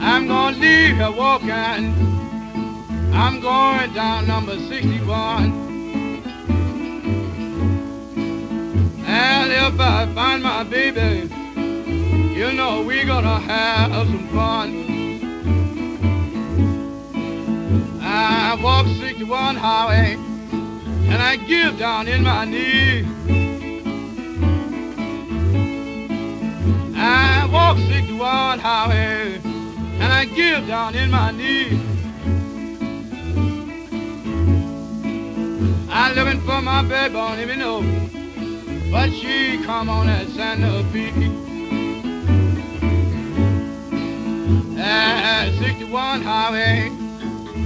I'm 0.00 0.26
gonna 0.26 0.56
leave 0.56 0.96
here 0.96 1.12
walking. 1.12 1.84
I'm 3.14 3.40
going 3.40 3.94
down 3.94 4.26
number 4.26 4.56
61. 4.58 5.44
And 9.06 9.52
if 9.52 9.78
I 9.78 10.12
find 10.12 10.42
my 10.42 10.64
baby, 10.64 11.30
you 12.36 12.52
know 12.52 12.82
we 12.82 13.04
gonna 13.04 13.38
have 13.38 13.92
some 13.92 14.28
fun. 14.34 14.68
I 18.02 18.58
walk 18.60 18.86
61 18.86 19.54
highway 19.54 20.31
and 21.10 21.22
I 21.22 21.36
give 21.36 21.78
down 21.78 22.08
in 22.08 22.22
my 22.22 22.44
knee. 22.44 23.04
I 26.96 27.48
walk 27.52 27.78
61 27.78 28.58
highway 28.58 29.40
and 29.44 30.12
I 30.12 30.24
give 30.24 30.66
down 30.66 30.94
in 30.94 31.10
my 31.10 31.30
knee. 31.32 31.78
I'm 35.90 36.14
looking 36.14 36.40
for 36.40 36.62
my 36.62 36.82
baby, 36.82 37.14
don't 37.14 37.38
even 37.38 37.58
know, 37.58 37.82
but 38.90 39.10
she 39.10 39.62
come 39.64 39.88
on 39.88 40.06
that 40.06 40.26
Santa 40.28 40.82
Fe. 40.92 41.10
At 44.78 45.50
61 45.58 46.22
highway, 46.22 46.88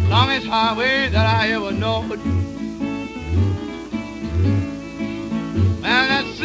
longest 0.08 0.46
highway 0.46 1.08
that 1.08 1.26
I 1.26 1.52
ever 1.52 1.72
know. 1.72 2.02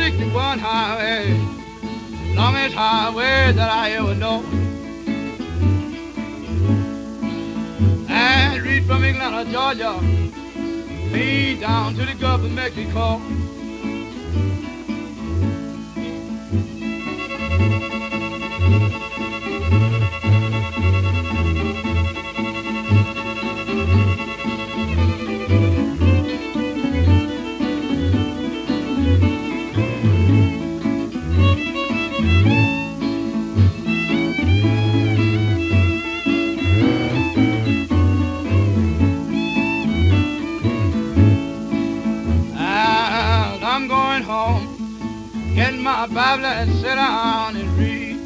That's 0.01 0.15
61 0.15 0.57
highway, 0.57 1.31
longest 2.33 2.75
highway 2.75 3.51
that 3.53 3.69
I 3.69 3.91
ever 3.91 4.15
know. 4.15 4.43
And 8.09 8.63
read 8.63 8.85
from 8.85 9.03
Atlanta, 9.03 9.51
Georgia, 9.51 10.01
me 11.11 11.59
down 11.59 11.93
to 11.93 12.03
the 12.03 12.15
Gulf 12.15 12.43
of 12.43 12.51
Mexico. 12.51 13.21
And 18.73 19.10
my 46.01 46.07
Bible 46.07 46.45
and 46.45 46.71
sit 46.77 46.95
down 46.95 47.55
and 47.55 47.77
read. 47.77 48.17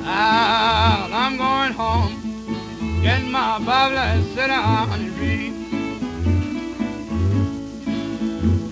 And 0.00 1.14
I'm 1.14 1.36
going 1.36 1.72
home, 1.72 3.02
get 3.02 3.22
my 3.22 3.58
Bible 3.58 3.98
and 3.98 4.24
sit 4.34 4.46
down 4.46 4.92
and 4.92 5.18
read. 5.18 5.52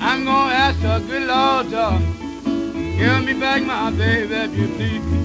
I'm 0.01 0.25
gonna 0.25 0.55
ask 0.55 0.81
the 0.81 1.01
good 1.07 1.27
Lord 1.27 1.69
to 1.69 1.99
give 2.97 3.23
me 3.27 3.39
back 3.39 3.63
my 3.63 3.91
baby 3.91 4.35
if 4.35 4.57
you 4.57 4.69
please. 4.69 5.20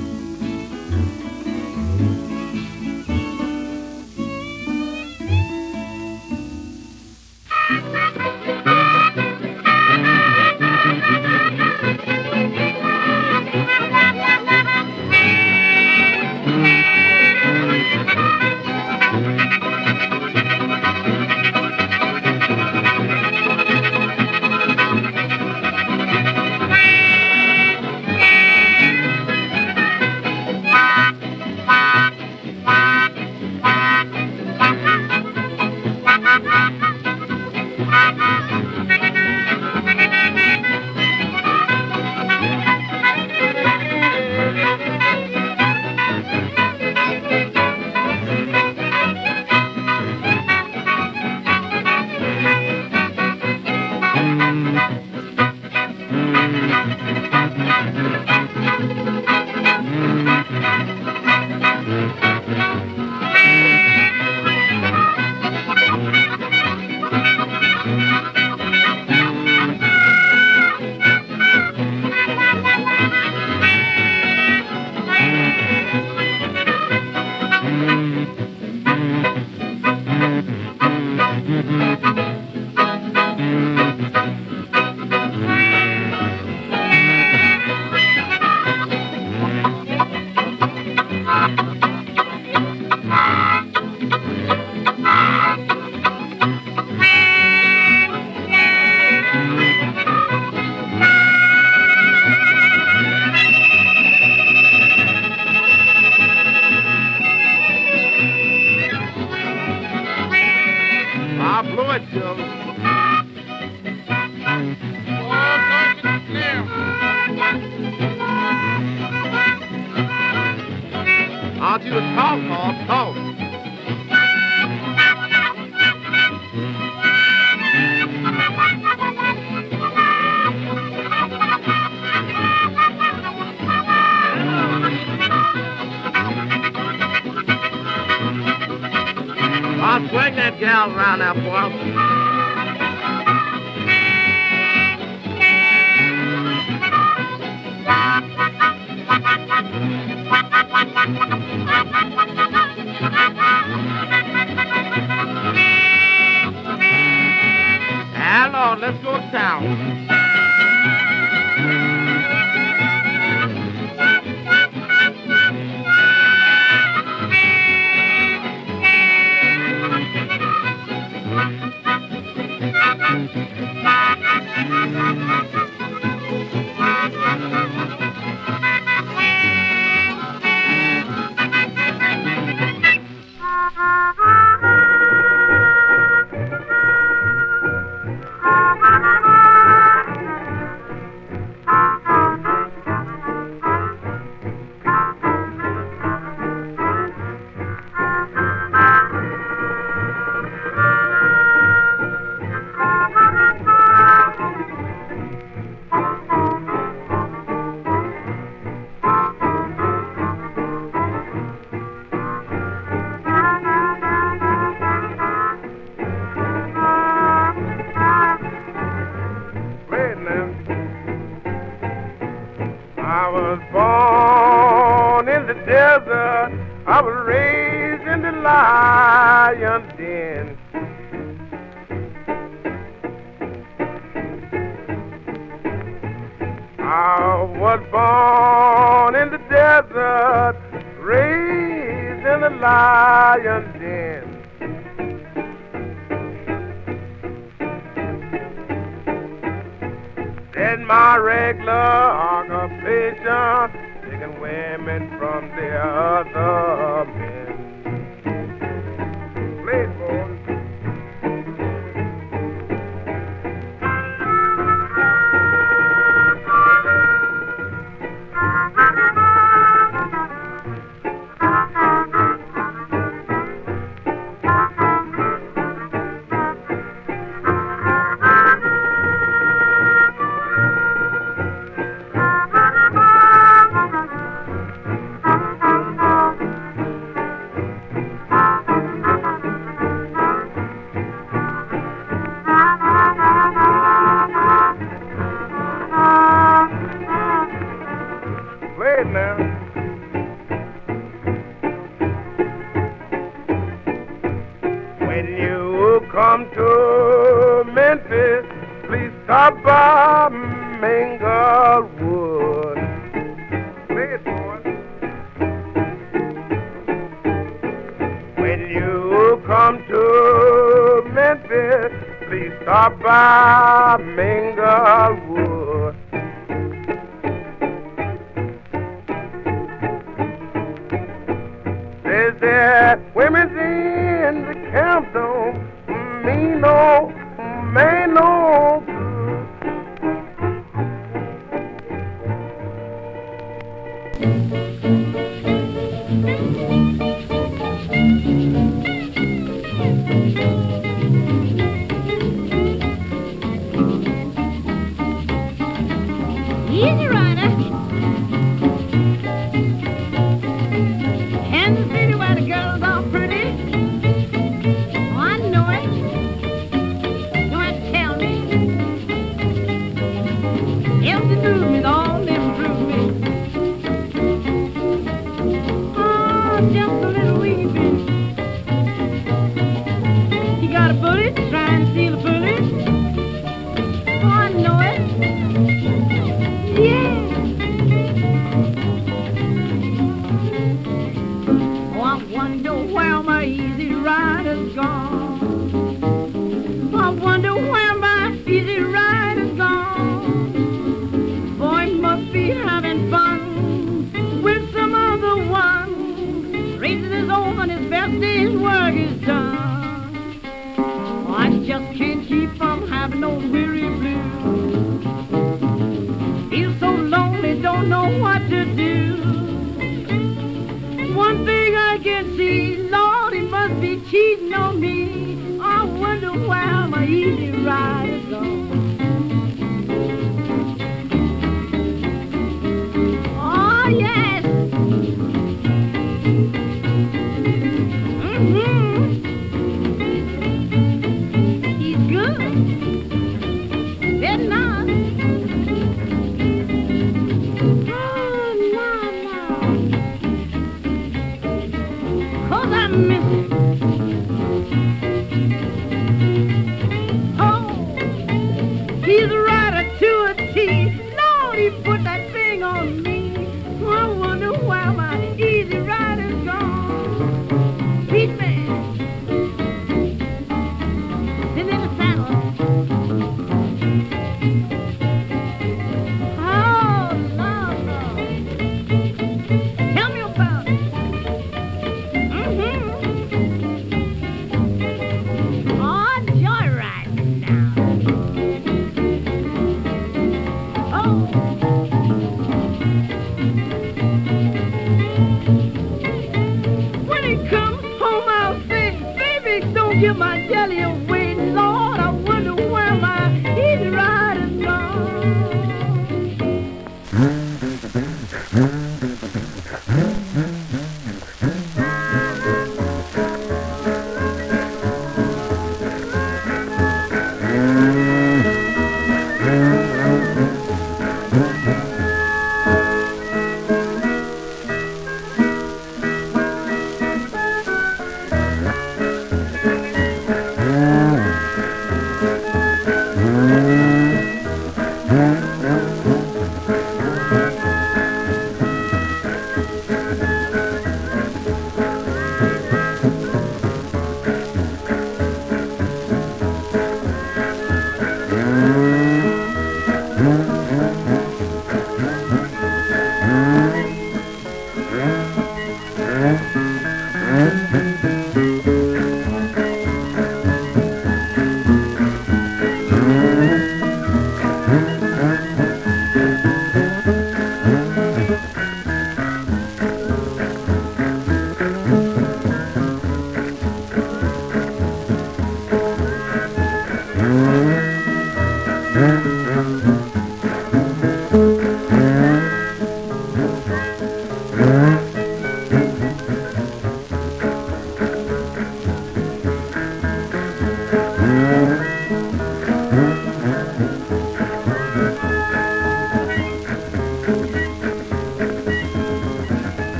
Please 322.36 322.52
stop 322.64 323.02
by 323.02 323.96
Manglewood. 324.02 325.25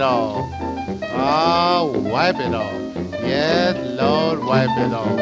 It 0.00 0.04
off. 0.04 0.50
Oh, 1.12 1.92
wipe 2.10 2.36
it 2.36 2.54
off. 2.54 2.72
Yes, 3.22 3.76
Lord, 4.00 4.42
wipe 4.42 4.70
it 4.78 4.92
off. 4.94 5.20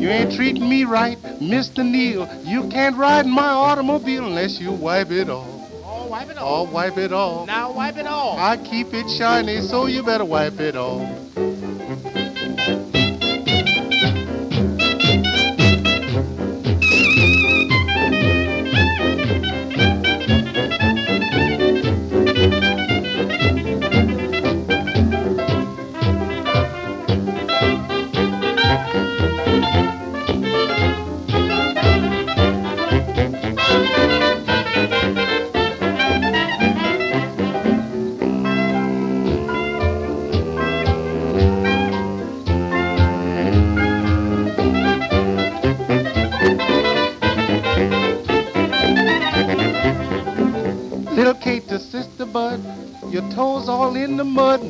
You 0.00 0.10
ain't 0.10 0.32
treating 0.34 0.68
me 0.68 0.82
right, 0.84 1.16
Mr. 1.40 1.84
Neil. 1.88 2.28
You 2.42 2.68
can't 2.70 2.96
ride 2.96 3.24
in 3.26 3.30
my 3.30 3.46
automobile 3.46 4.26
unless 4.26 4.58
you 4.60 4.72
wipe 4.72 5.12
it 5.12 5.30
off. 5.30 5.46
Oh, 5.84 6.08
wipe 6.08 6.28
it 6.28 6.36
Oh, 6.40 6.64
off. 6.64 6.72
wipe 6.72 6.98
it 6.98 7.12
off. 7.12 7.46
Now 7.46 7.72
wipe 7.72 7.96
it 7.96 8.06
off. 8.06 8.38
I 8.38 8.56
keep 8.56 8.92
it 8.92 9.08
shiny, 9.08 9.60
so 9.60 9.86
you 9.86 10.02
better 10.02 10.24
wipe 10.24 10.58
it 10.58 10.74
off. 10.74 11.23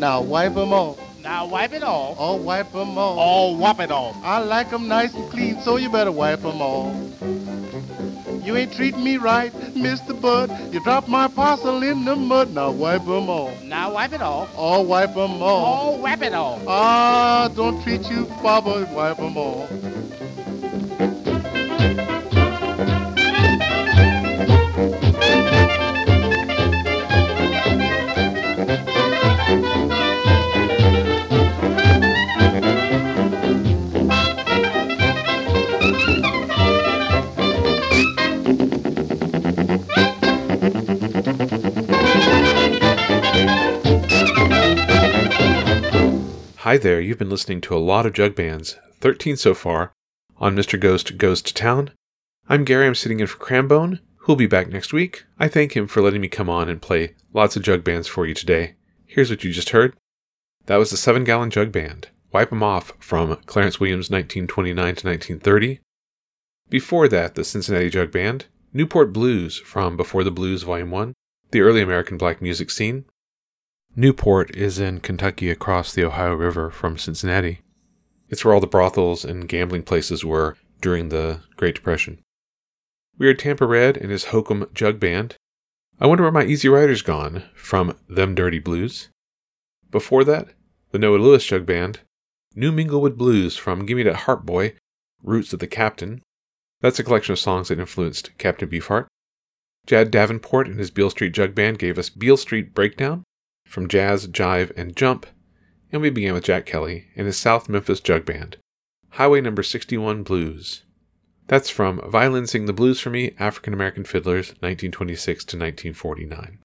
Now 0.04 0.20
wipe 0.20 0.54
'em 0.54 0.70
off. 0.74 0.98
Now 1.18 1.46
wipe 1.46 1.72
it 1.72 1.82
off. 1.82 2.16
Oh, 2.18 2.36
wipe 2.36 2.74
'em 2.74 2.98
off. 2.98 3.16
Oh, 3.18 3.56
wipe 3.56 3.80
it 3.80 3.90
off. 3.90 4.14
I 4.22 4.38
like 4.40 4.70
'em 4.70 4.86
nice 4.86 5.14
and 5.14 5.30
clean, 5.30 5.58
so 5.62 5.78
you 5.78 5.88
better 5.88 6.12
wipe 6.12 6.44
'em 6.44 6.60
off. 6.60 6.94
You 8.44 8.54
ain't 8.54 8.74
treating 8.74 9.02
me 9.02 9.16
right, 9.16 9.50
Mr. 9.74 10.12
Bud. 10.12 10.50
You 10.74 10.80
dropped 10.80 11.08
my 11.08 11.26
parcel 11.28 11.82
in 11.82 12.04
the 12.04 12.16
mud. 12.16 12.52
Now 12.52 12.70
wipe 12.72 13.08
'em 13.08 13.30
off. 13.30 13.62
Now 13.62 13.94
wipe 13.94 14.12
it 14.12 14.20
off. 14.20 14.50
Oh, 14.58 14.82
wipe 14.82 15.16
'em 15.16 15.42
off. 15.42 15.64
Oh, 15.72 15.96
wipe 16.02 16.22
it 16.22 16.34
off. 16.34 16.60
Ah, 16.68 17.48
don't 17.54 17.80
treat 17.82 18.10
you, 18.10 18.26
Baba. 18.42 18.86
Wipe 18.92 19.18
'em 19.20 19.38
off. 19.38 19.70
Hi 46.64 46.78
there, 46.78 46.98
you've 46.98 47.18
been 47.18 47.28
listening 47.28 47.60
to 47.60 47.76
a 47.76 47.76
lot 47.76 48.06
of 48.06 48.14
jug 48.14 48.34
bands, 48.34 48.78
13 49.00 49.36
so 49.36 49.52
far, 49.52 49.92
on 50.38 50.56
Mr. 50.56 50.80
Ghost 50.80 51.18
Goes 51.18 51.42
to 51.42 51.52
Town. 51.52 51.90
I'm 52.48 52.64
Gary, 52.64 52.86
I'm 52.86 52.94
sitting 52.94 53.20
in 53.20 53.26
for 53.26 53.36
Crambone, 53.36 54.00
who'll 54.20 54.34
be 54.34 54.46
back 54.46 54.68
next 54.68 54.90
week. 54.90 55.26
I 55.38 55.46
thank 55.46 55.76
him 55.76 55.86
for 55.86 56.00
letting 56.00 56.22
me 56.22 56.28
come 56.28 56.48
on 56.48 56.70
and 56.70 56.80
play 56.80 57.16
lots 57.34 57.54
of 57.54 57.62
jug 57.62 57.84
bands 57.84 58.08
for 58.08 58.24
you 58.24 58.32
today. 58.32 58.76
Here's 59.04 59.28
what 59.28 59.44
you 59.44 59.52
just 59.52 59.68
heard. 59.76 59.94
That 60.64 60.78
was 60.78 60.90
the 60.90 60.96
Seven 60.96 61.22
Gallon 61.22 61.50
Jug 61.50 61.70
Band, 61.70 62.08
Wipe 62.32 62.50
'em 62.50 62.62
Off 62.62 62.94
from 62.98 63.36
Clarence 63.44 63.78
Williams' 63.78 64.08
1929 64.08 64.94
to 64.94 65.06
1930. 65.06 65.80
Before 66.70 67.08
that, 67.08 67.34
the 67.34 67.44
Cincinnati 67.44 67.90
Jug 67.90 68.10
Band, 68.10 68.46
Newport 68.72 69.12
Blues 69.12 69.58
from 69.58 69.98
Before 69.98 70.24
the 70.24 70.30
Blues 70.30 70.62
Volume 70.62 70.90
1, 70.90 71.12
the 71.50 71.60
early 71.60 71.82
American 71.82 72.16
black 72.16 72.40
music 72.40 72.70
scene. 72.70 73.04
Newport 73.96 74.56
is 74.56 74.80
in 74.80 74.98
Kentucky 74.98 75.50
across 75.50 75.94
the 75.94 76.02
Ohio 76.02 76.34
River 76.34 76.68
from 76.68 76.98
Cincinnati. 76.98 77.60
It's 78.28 78.44
where 78.44 78.52
all 78.52 78.60
the 78.60 78.66
brothels 78.66 79.24
and 79.24 79.48
gambling 79.48 79.84
places 79.84 80.24
were 80.24 80.56
during 80.80 81.10
the 81.10 81.42
Great 81.56 81.76
Depression. 81.76 82.18
We 83.18 83.26
heard 83.26 83.38
Tampa 83.38 83.66
Red 83.66 83.96
and 83.96 84.10
his 84.10 84.26
Hokum 84.26 84.66
Jug 84.74 84.98
Band. 84.98 85.36
I 86.00 86.08
Wonder 86.08 86.24
Where 86.24 86.32
My 86.32 86.44
Easy 86.44 86.68
Rider's 86.68 87.02
Gone 87.02 87.44
from 87.54 87.96
Them 88.08 88.34
Dirty 88.34 88.58
Blues. 88.58 89.10
Before 89.92 90.24
that, 90.24 90.48
the 90.90 90.98
Noah 90.98 91.18
Lewis 91.18 91.46
Jug 91.46 91.64
Band, 91.64 92.00
New 92.56 92.72
Minglewood 92.72 93.16
Blues 93.16 93.56
from 93.56 93.86
Gimme 93.86 94.02
That 94.02 94.16
Harp 94.16 94.44
Boy, 94.44 94.74
Roots 95.22 95.52
of 95.52 95.60
the 95.60 95.68
Captain. 95.68 96.20
That's 96.80 96.98
a 96.98 97.04
collection 97.04 97.32
of 97.32 97.38
songs 97.38 97.68
that 97.68 97.78
influenced 97.78 98.36
Captain 98.38 98.68
Beefheart. 98.68 99.06
Jed 99.86 100.10
Davenport 100.10 100.66
and 100.66 100.80
his 100.80 100.90
Beale 100.90 101.10
Street 101.10 101.32
Jug 101.32 101.54
Band 101.54 101.78
gave 101.78 101.96
us 101.96 102.10
Beale 102.10 102.36
Street 102.36 102.74
Breakdown 102.74 103.22
from 103.66 103.88
Jazz, 103.88 104.26
Jive, 104.28 104.70
and 104.76 104.96
Jump. 104.96 105.26
And 105.92 106.02
we 106.02 106.10
began 106.10 106.34
with 106.34 106.44
Jack 106.44 106.66
Kelly 106.66 107.06
and 107.16 107.26
his 107.26 107.36
South 107.36 107.68
Memphis 107.68 108.00
Jug 108.00 108.24
Band, 108.24 108.56
Highway 109.10 109.40
Number 109.40 109.62
61 109.62 110.22
Blues. 110.22 110.82
That's 111.46 111.70
from 111.70 112.00
Violin 112.10 112.46
Sing 112.46 112.66
the 112.66 112.72
Blues 112.72 113.00
for 113.00 113.10
Me, 113.10 113.34
African 113.38 113.74
American 113.74 114.04
Fiddlers, 114.04 114.48
1926 114.60 115.44
to 115.44 115.56
1949. 115.56 116.58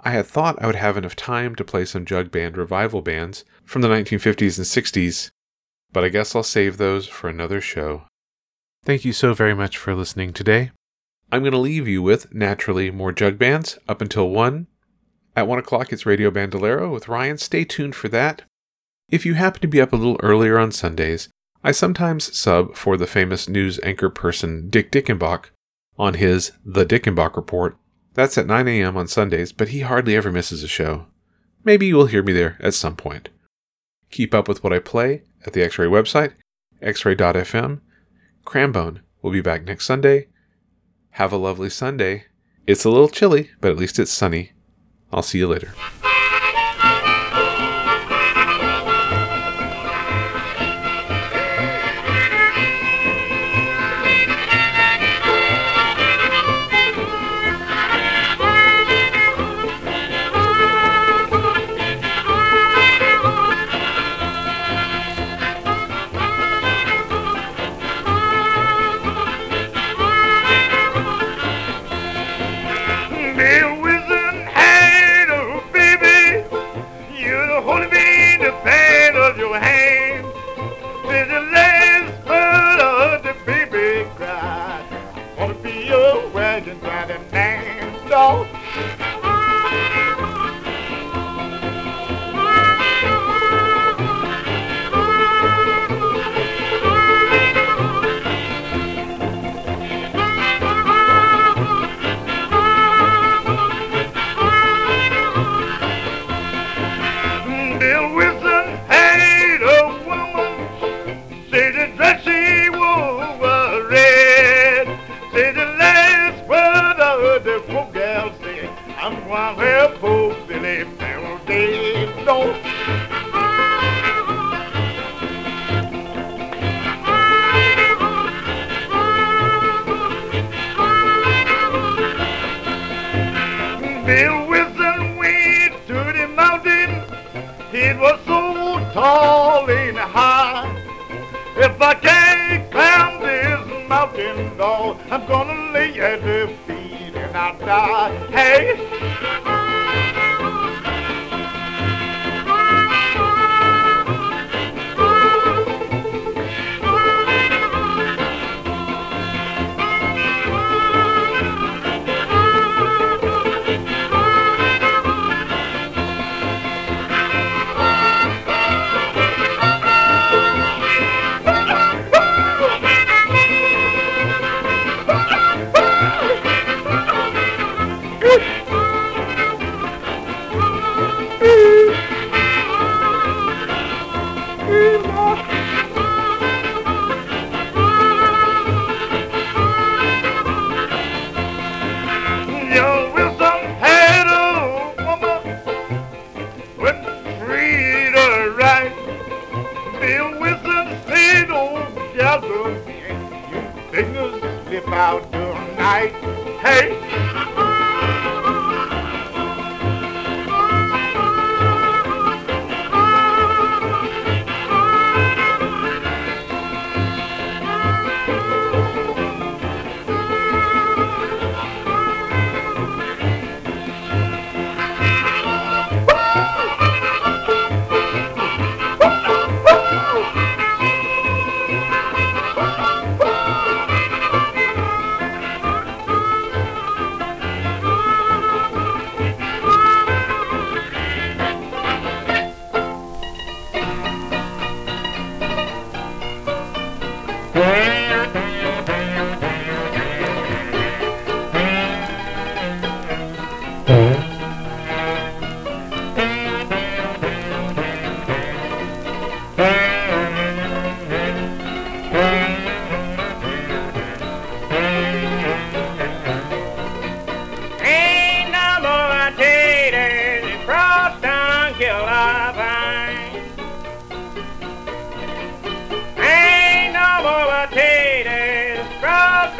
I 0.00 0.10
had 0.10 0.26
thought 0.26 0.60
I 0.60 0.66
would 0.66 0.76
have 0.76 0.96
enough 0.96 1.16
time 1.16 1.54
to 1.54 1.64
play 1.64 1.84
some 1.84 2.04
jug 2.04 2.30
band 2.30 2.56
revival 2.56 3.00
bands 3.00 3.44
from 3.64 3.82
the 3.82 3.88
1950s 3.88 4.58
and 4.58 4.66
60s, 4.66 5.30
but 5.92 6.04
I 6.04 6.08
guess 6.10 6.34
I'll 6.34 6.42
save 6.42 6.76
those 6.76 7.06
for 7.06 7.28
another 7.28 7.60
show. 7.60 8.02
Thank 8.84 9.04
you 9.04 9.12
so 9.12 9.34
very 9.34 9.54
much 9.54 9.78
for 9.78 9.94
listening 9.94 10.32
today. 10.32 10.70
I'm 11.32 11.42
going 11.42 11.52
to 11.52 11.58
leave 11.58 11.88
you 11.88 12.02
with, 12.02 12.32
naturally, 12.32 12.90
more 12.90 13.10
jug 13.10 13.38
bands 13.38 13.78
up 13.88 14.00
until 14.00 14.30
1. 14.30 14.68
At 15.36 15.46
1 15.46 15.58
o'clock, 15.58 15.92
it's 15.92 16.06
Radio 16.06 16.30
Bandolero 16.30 16.90
with 16.90 17.08
Ryan. 17.08 17.36
Stay 17.36 17.62
tuned 17.64 17.94
for 17.94 18.08
that. 18.08 18.42
If 19.10 19.26
you 19.26 19.34
happen 19.34 19.60
to 19.60 19.68
be 19.68 19.82
up 19.82 19.92
a 19.92 19.96
little 19.96 20.18
earlier 20.22 20.58
on 20.58 20.72
Sundays, 20.72 21.28
I 21.62 21.72
sometimes 21.72 22.34
sub 22.34 22.74
for 22.74 22.96
the 22.96 23.06
famous 23.06 23.46
news 23.46 23.78
anchor 23.82 24.08
person 24.08 24.70
Dick 24.70 24.90
Dickenbach 24.90 25.50
on 25.98 26.14
his 26.14 26.52
The 26.64 26.86
Dickenbach 26.86 27.36
Report. 27.36 27.76
That's 28.14 28.38
at 28.38 28.46
9 28.46 28.66
a.m. 28.66 28.96
on 28.96 29.08
Sundays, 29.08 29.52
but 29.52 29.68
he 29.68 29.80
hardly 29.80 30.16
ever 30.16 30.32
misses 30.32 30.62
a 30.62 30.68
show. 30.68 31.04
Maybe 31.64 31.86
you 31.86 31.96
will 31.96 32.06
hear 32.06 32.22
me 32.22 32.32
there 32.32 32.56
at 32.60 32.72
some 32.72 32.96
point. 32.96 33.28
Keep 34.10 34.32
up 34.32 34.48
with 34.48 34.64
what 34.64 34.72
I 34.72 34.78
play 34.78 35.24
at 35.44 35.52
the 35.52 35.62
X 35.62 35.78
Ray 35.78 35.86
website, 35.86 36.32
xray.fm. 36.82 37.80
Crambone 38.46 39.00
will 39.20 39.32
be 39.32 39.42
back 39.42 39.64
next 39.64 39.84
Sunday. 39.84 40.28
Have 41.10 41.32
a 41.32 41.36
lovely 41.36 41.68
Sunday. 41.68 42.24
It's 42.66 42.86
a 42.86 42.90
little 42.90 43.10
chilly, 43.10 43.50
but 43.60 43.70
at 43.70 43.76
least 43.76 43.98
it's 43.98 44.10
sunny. 44.10 44.52
I'll 45.12 45.22
see 45.22 45.38
you 45.38 45.46
later. 45.46 45.74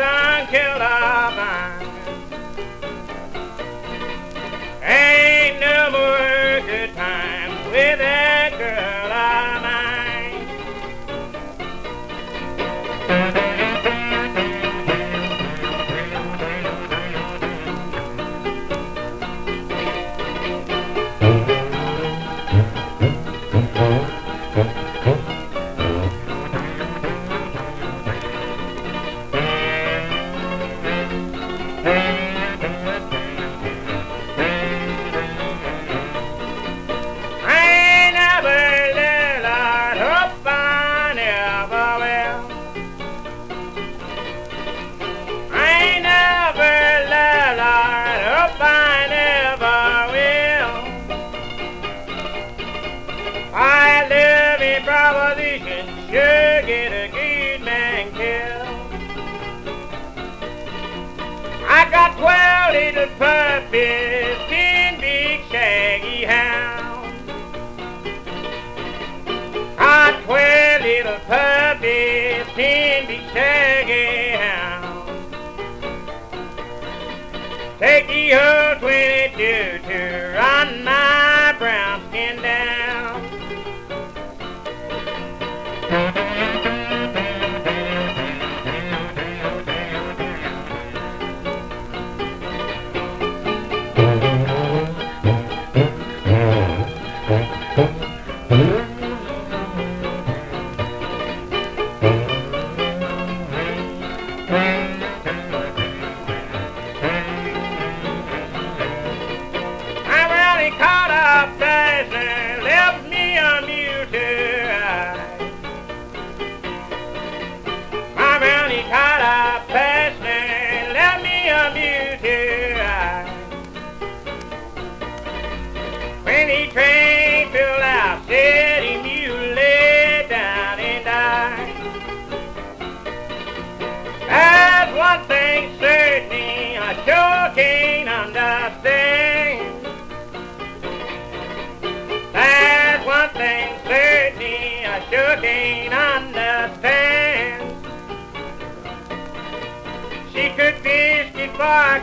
down, 0.07 0.47
killed 0.47 0.83
our. 0.83 1.86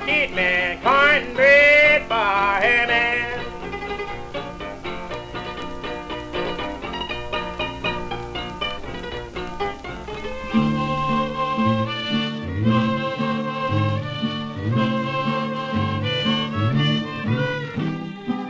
Kid 0.06 0.32
man, 0.36 0.82
cornbread 0.82 2.08
her 2.62 2.88
man. 2.88 3.40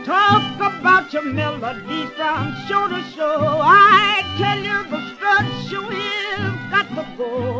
Talk 0.04 0.56
about 0.56 1.12
your 1.12 1.22
melody 1.22 2.06
from 2.16 2.54
show 2.66 2.88
to 2.88 3.02
show. 3.14 3.60
I 3.62 4.22
tell 4.38 4.58
you 4.58 4.78
the 4.90 5.00
strut 5.14 5.46
is 5.92 6.54
got 6.70 6.88
to 6.96 7.04
go. 7.16 7.53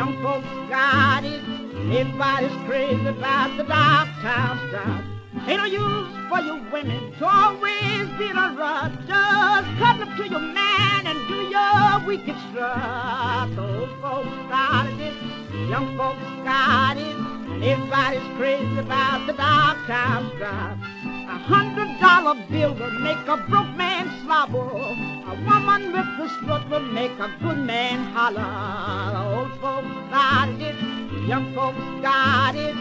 Young 0.00 0.22
folks 0.22 0.48
got 0.70 1.22
it. 1.24 1.42
Everybody's 1.92 2.56
crazy 2.64 3.06
about 3.06 3.54
the 3.58 3.64
downtown 3.64 4.56
strut. 4.68 5.04
Ain't 5.46 5.60
no 5.60 5.66
use 5.66 6.08
for 6.30 6.40
you 6.40 6.56
women 6.72 7.12
to 7.18 7.26
always 7.26 8.08
be 8.16 8.30
in 8.32 8.38
a 8.38 8.48
rut. 8.56 8.92
Just 9.06 9.68
come 9.76 10.00
up 10.00 10.16
to 10.16 10.26
your 10.26 10.40
man 10.40 11.06
and 11.06 11.18
do 11.28 11.40
your 11.52 12.06
wicked 12.06 12.38
strut. 12.48 13.54
The 13.54 13.60
old 13.60 13.90
folks 14.00 14.36
got 14.48 14.88
it, 14.88 15.16
young 15.68 15.94
folks 15.98 16.30
got 16.48 16.96
it. 16.96 17.16
Everybody's 17.62 18.28
crazy 18.38 18.78
about 18.78 19.26
the 19.26 19.34
downtown 19.34 20.30
strut. 20.34 20.78
A 21.30 21.38
hundred 21.38 22.00
dollar 22.00 22.34
bill 22.50 22.74
will 22.74 22.98
make 22.98 23.28
a 23.28 23.36
broke 23.48 23.76
man 23.76 24.10
slobber. 24.24 24.58
A 24.58 25.34
woman 25.46 25.92
with 25.92 26.10
the 26.18 26.28
strut 26.28 26.68
will 26.68 26.80
make 26.80 27.12
a 27.20 27.32
good 27.40 27.58
man 27.58 28.02
holler. 28.12 28.42
Old 29.38 29.52
folks 29.60 29.94
got 30.10 30.48
it, 30.60 30.74
young 31.28 31.54
folks 31.54 31.78
got 32.02 32.56
it. 32.56 32.74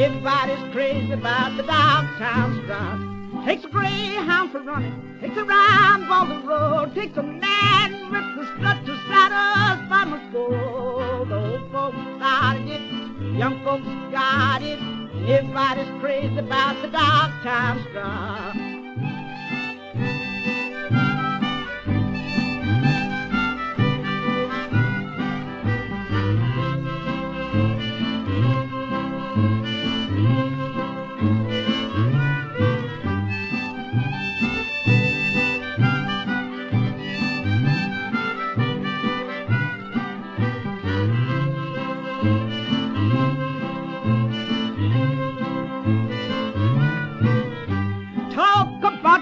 Everybody's 0.00 0.72
crazy 0.72 1.10
about 1.14 1.56
the 1.56 1.64
downtown 1.64 2.62
strut. 2.62 3.44
Takes 3.44 3.64
a 3.64 3.68
greyhound 3.68 4.52
for 4.52 4.60
running, 4.60 5.18
takes 5.20 5.36
a 5.36 5.44
round 5.44 6.08
ball 6.08 6.26
the 6.26 6.46
road, 6.46 6.94
takes 6.94 7.16
a 7.16 7.24
man 7.24 8.12
with 8.12 8.36
the 8.36 8.46
strut 8.54 8.86
to 8.86 8.96
satisfy 9.08 10.04
my 10.04 10.20
soul. 10.30 11.24
The 11.26 11.34
old 11.34 11.72
folks 11.72 11.96
got 12.20 12.56
it, 12.56 13.36
young 13.36 13.64
folks 13.64 14.12
got 14.12 14.62
it. 14.62 14.95
Everybody's 15.28 15.88
crazy 16.00 16.38
about 16.38 16.80
the 16.82 16.88
downtown 16.88 17.84
strut. 17.90 18.54
Talk 18.54 18.75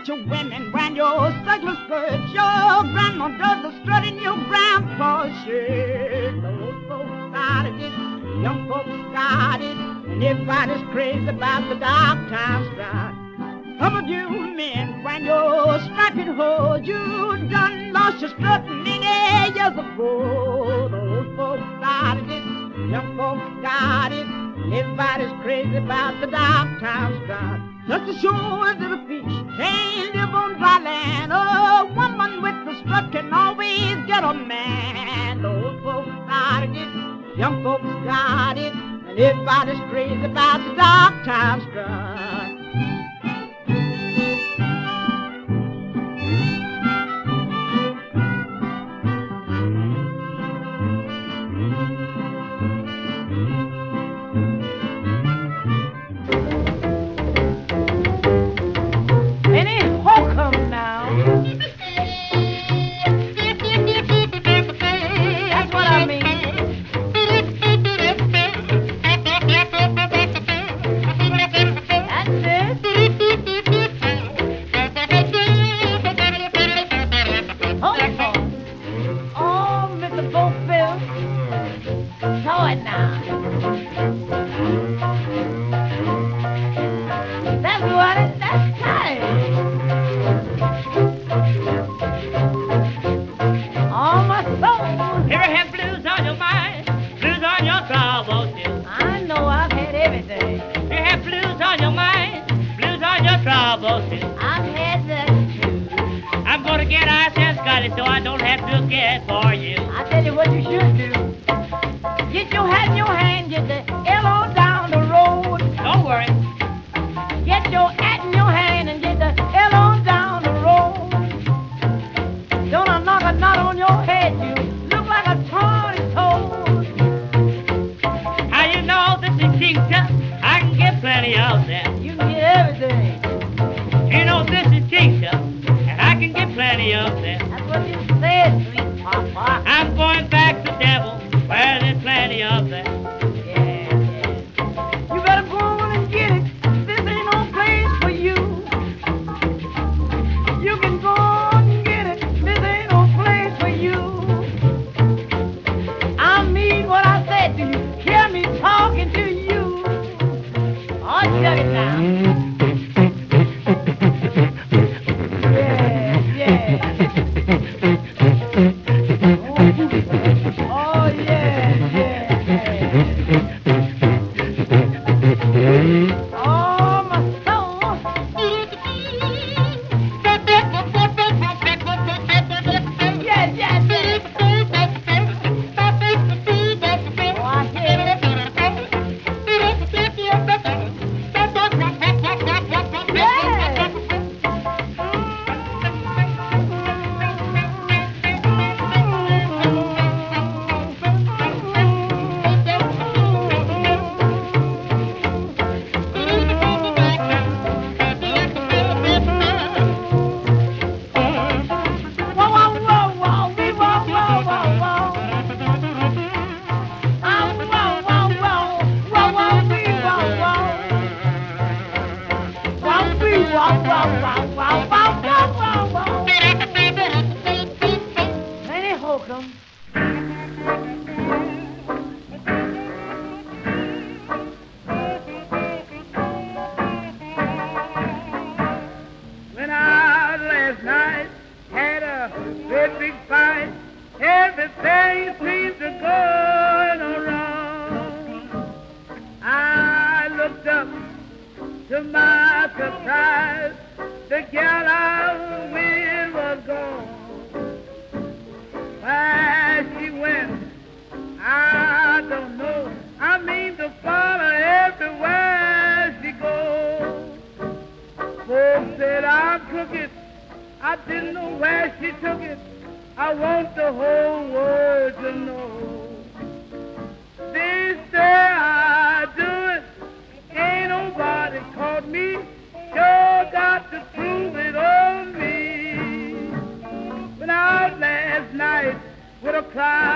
about 0.04 0.16
your 0.18 0.26
women 0.28 0.72
when 0.72 0.96
your 0.96 1.30
circular 1.44 1.76
skirts, 1.86 2.32
your 2.32 2.82
grandma 2.92 3.28
does 3.38 3.62
the 3.62 3.82
strut 3.82 4.04
in 4.06 4.16
your 4.20 4.36
grandpa's 4.48 5.32
shirt. 5.44 6.42
The 6.42 6.48
old 6.48 6.88
folks 6.88 7.32
got 7.32 7.66
it, 7.66 7.80
young 8.42 8.68
folks 8.68 8.88
got 9.12 9.60
it, 9.60 9.76
and 9.76 10.22
everybody's 10.22 10.82
crazy 10.90 11.28
about 11.28 11.68
the 11.68 11.76
downtown 11.76 12.70
strut. 12.72 13.14
Some 13.80 13.96
of 13.96 14.08
you 14.08 14.28
men, 14.28 15.02
when 15.02 15.24
you're 15.24 15.80
striking 15.80 16.34
hoes, 16.34 16.86
you 16.86 17.48
done 17.48 17.92
lost 17.92 18.20
your 18.20 18.30
strut 18.30 18.64
many 18.66 19.06
years 19.56 19.72
ago. 19.72 20.88
The 20.90 21.00
old 21.00 21.36
folks 21.36 21.62
got 21.80 22.18
it, 22.18 22.90
young 22.90 23.16
folks 23.16 23.62
got 23.62 24.12
it, 24.12 24.26
and 24.26 24.74
everybody's 24.74 25.32
crazy 25.42 25.76
about 25.76 26.20
the 26.20 26.26
downtown 26.26 27.22
strut. 27.24 27.73
Just 27.86 28.08
as 28.08 28.20
sure 28.22 28.66
as 28.66 28.78
the 28.78 28.96
fish 29.06 29.58
can't 29.58 30.14
live 30.14 30.34
on 30.34 30.58
dry 30.58 30.80
land, 30.82 31.32
a 31.32 31.84
woman 31.94 32.40
with 32.40 32.64
the 32.64 32.80
strut 32.80 33.12
can 33.12 33.30
always 33.30 33.96
get 34.06 34.24
a 34.24 34.32
man. 34.32 35.44
Old 35.44 35.82
folks 35.82 36.08
got 36.26 36.62
it, 36.64 37.36
young 37.36 37.62
folks 37.62 37.84
got 38.06 38.56
it, 38.56 38.72
and 38.72 39.18
everybody's 39.18 39.78
crazy 39.90 40.24
about 40.24 40.64
the 40.64 40.74
downtown 40.74 41.60
strut. 41.60 42.53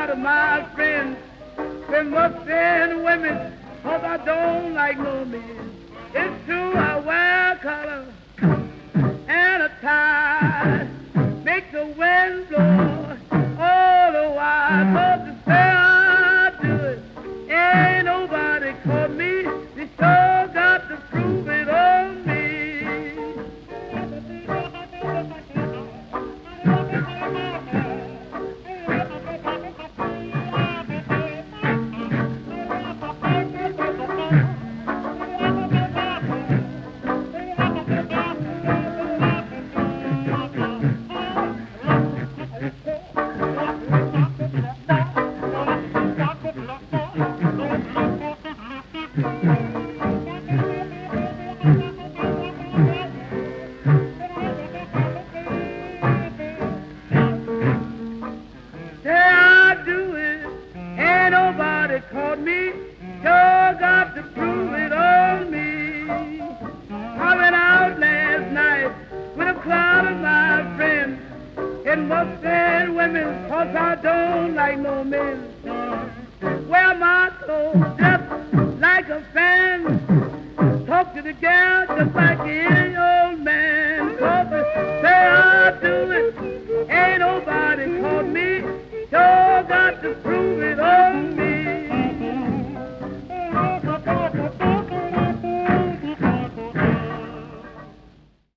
lot 0.09 0.17
of 0.17 0.23
my 0.23 0.75
friends 0.75 1.19
been 1.91 2.11
whooping 2.11 3.05
women, 3.05 3.53
cause 3.83 4.03
I 4.03 4.17
don't 4.25 4.73
like 4.75 4.99
no 4.99 5.25
men. 5.25 5.75
It's 6.15 6.47
true, 6.47 6.73
I 6.73 6.99
wear 7.01 7.57
color 7.57 8.07
and 9.29 9.63
a 9.63 9.71
tie, 9.83 10.89
make 11.45 11.71
the 11.73 11.87
wind 11.87 12.49
blow. 12.49 12.88